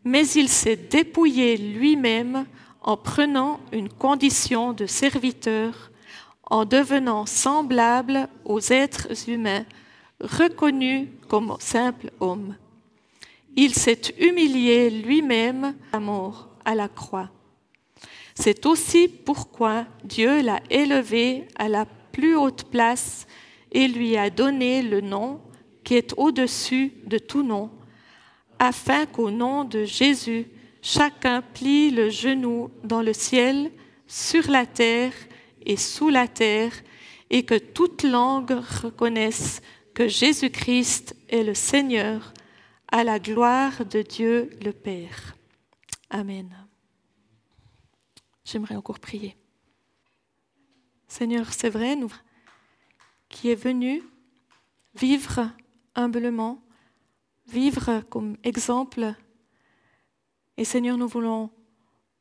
mais 0.03 0.27
il 0.29 0.49
s'est 0.49 0.77
dépouillé 0.77 1.59
lui-même 1.59 2.47
en 2.81 2.97
prenant 2.97 3.61
une 3.73 3.91
condition 3.91 4.73
de 4.73 4.87
serviteur, 4.87 5.91
en 6.49 6.65
devenant 6.65 7.27
semblable 7.27 8.29
aux 8.47 8.61
êtres 8.61 9.29
humains, 9.29 9.67
reconnu 10.19 11.11
comme 11.29 11.57
simple 11.61 12.11
homme. 12.19 12.57
Il 13.57 13.75
s'est 13.75 14.15
humilié 14.19 14.89
lui-même 14.89 15.75
à 15.93 16.01
mort 16.01 16.49
à 16.65 16.75
la 16.75 16.89
croix. 16.89 17.29
C'est 18.35 18.65
aussi 18.65 19.07
pourquoi 19.07 19.85
Dieu 20.03 20.41
l'a 20.41 20.61
élevé 20.71 21.47
à 21.57 21.69
la 21.69 21.85
plus 22.13 22.37
haute 22.37 22.65
place 22.65 23.27
et 23.73 23.89
lui 23.89 24.17
a 24.17 24.31
donné 24.31 24.83
le 24.83 25.01
nom 25.01 25.41
qui 25.85 25.95
est 25.95 26.13
au-dessus 26.17 26.93
de 27.07 27.19
tout 27.19 27.43
nom, 27.43 27.71
afin 28.59 29.07
qu'au 29.07 29.31
nom 29.31 29.65
de 29.65 29.85
Jésus, 29.85 30.47
chacun 30.83 31.43
plie 31.43 31.91
le 31.91 32.11
genou 32.11 32.71
dans 32.85 33.03
le 33.03 33.13
ciel, 33.13 33.71
sur 34.07 34.51
la 34.51 34.67
terre 34.67 35.13
et 35.65 35.77
sous 35.77 36.09
la 36.09 36.29
terre, 36.29 36.73
et 37.31 37.45
que 37.45 37.57
toute 37.57 38.03
langue 38.03 38.51
reconnaisse 38.83 39.63
que 39.95 40.09
Jésus-Christ 40.09 41.15
est 41.29 41.45
le 41.45 41.55
Seigneur, 41.55 42.35
à 42.93 43.05
la 43.05 43.19
gloire 43.19 43.85
de 43.87 44.03
Dieu 44.03 44.51
le 44.65 44.73
Père. 44.73 45.37
Amen. 46.11 46.51
J'aimerais 48.45 48.75
encore 48.75 48.99
prier. 48.99 49.37
Seigneur, 51.11 51.53
c'est 51.53 51.71
vrai, 51.71 51.97
nous, 51.97 52.13
qui 53.29 53.51
est 53.51 53.57
venu 53.57 54.01
vivre 54.95 55.51
humblement, 55.97 56.63
vivre 57.49 58.03
comme 58.09 58.37
exemple. 58.45 59.17
Et 60.57 60.65
Seigneur, 60.65 60.97
nous 60.97 61.09
voulons 61.09 61.51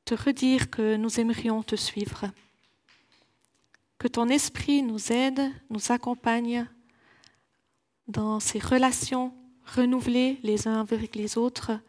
te 0.06 0.16
redire 0.16 0.72
que 0.72 0.96
nous 0.96 1.20
aimerions 1.20 1.62
te 1.62 1.76
suivre. 1.76 2.32
Que 4.00 4.08
ton 4.08 4.28
esprit 4.28 4.82
nous 4.82 5.12
aide, 5.12 5.40
nous 5.70 5.92
accompagne 5.92 6.68
dans 8.08 8.40
ces 8.40 8.58
relations 8.58 9.36
renouvelées 9.68 10.40
les 10.42 10.68
uns 10.68 10.82
avec 10.82 11.16
les 11.16 11.38
autres, 11.38 11.80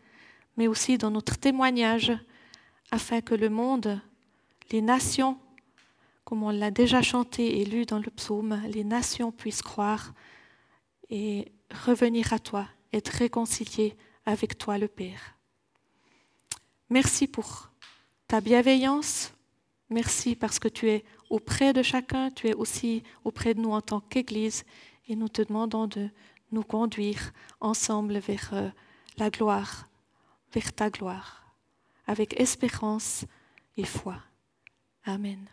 mais 0.59 0.69
aussi 0.69 0.99
dans 0.99 1.11
notre 1.11 1.39
témoignage, 1.39 2.13
afin 2.91 3.23
que 3.23 3.35
le 3.35 3.49
monde, 3.49 4.03
les 4.71 4.83
nations, 4.83 5.39
comme 6.25 6.43
on 6.43 6.51
l'a 6.51 6.71
déjà 6.71 7.03
chanté 7.03 7.61
et 7.61 7.65
lu 7.65 7.87
dans 7.87 7.99
le 7.99 8.11
psaume, 8.11 8.61
les 8.69 8.85
nations 8.85 9.33
puissent 9.33 9.63
croire 9.63 10.13
et 11.09 11.53
revenir 11.87 12.33
à 12.33 12.39
toi, 12.39 12.67
être 12.93 13.09
réconciliés 13.09 13.97
avec 14.25 14.59
toi 14.59 14.79
le 14.79 14.89
Père. 14.89 15.37
Merci 16.89 17.27
pour 17.27 17.71
ta 18.27 18.41
bienveillance. 18.41 19.33
Merci 19.89 20.37
parce 20.37 20.59
que 20.59 20.69
tu 20.69 20.89
es 20.89 21.05
auprès 21.31 21.73
de 21.73 21.83
chacun, 21.83 22.31
tu 22.31 22.49
es 22.49 22.55
aussi 22.55 23.03
auprès 23.25 23.55
de 23.55 23.61
nous 23.61 23.73
en 23.73 23.81
tant 23.81 24.01
qu'Église 24.01 24.65
et 25.09 25.17
nous 25.17 25.29
te 25.29 25.43
demandons 25.43 25.87
de 25.87 26.09
nous 26.53 26.63
conduire 26.63 27.33
ensemble 27.61 28.19
vers 28.19 28.51
euh, 28.53 28.69
la 29.19 29.31
gloire, 29.31 29.89
vers 30.53 30.73
ta 30.73 30.91
gloire, 30.91 31.55
avec 32.07 32.39
espérance 32.41 33.25
et 33.77 33.85
foi. 33.85 34.17
Amen. 35.05 35.49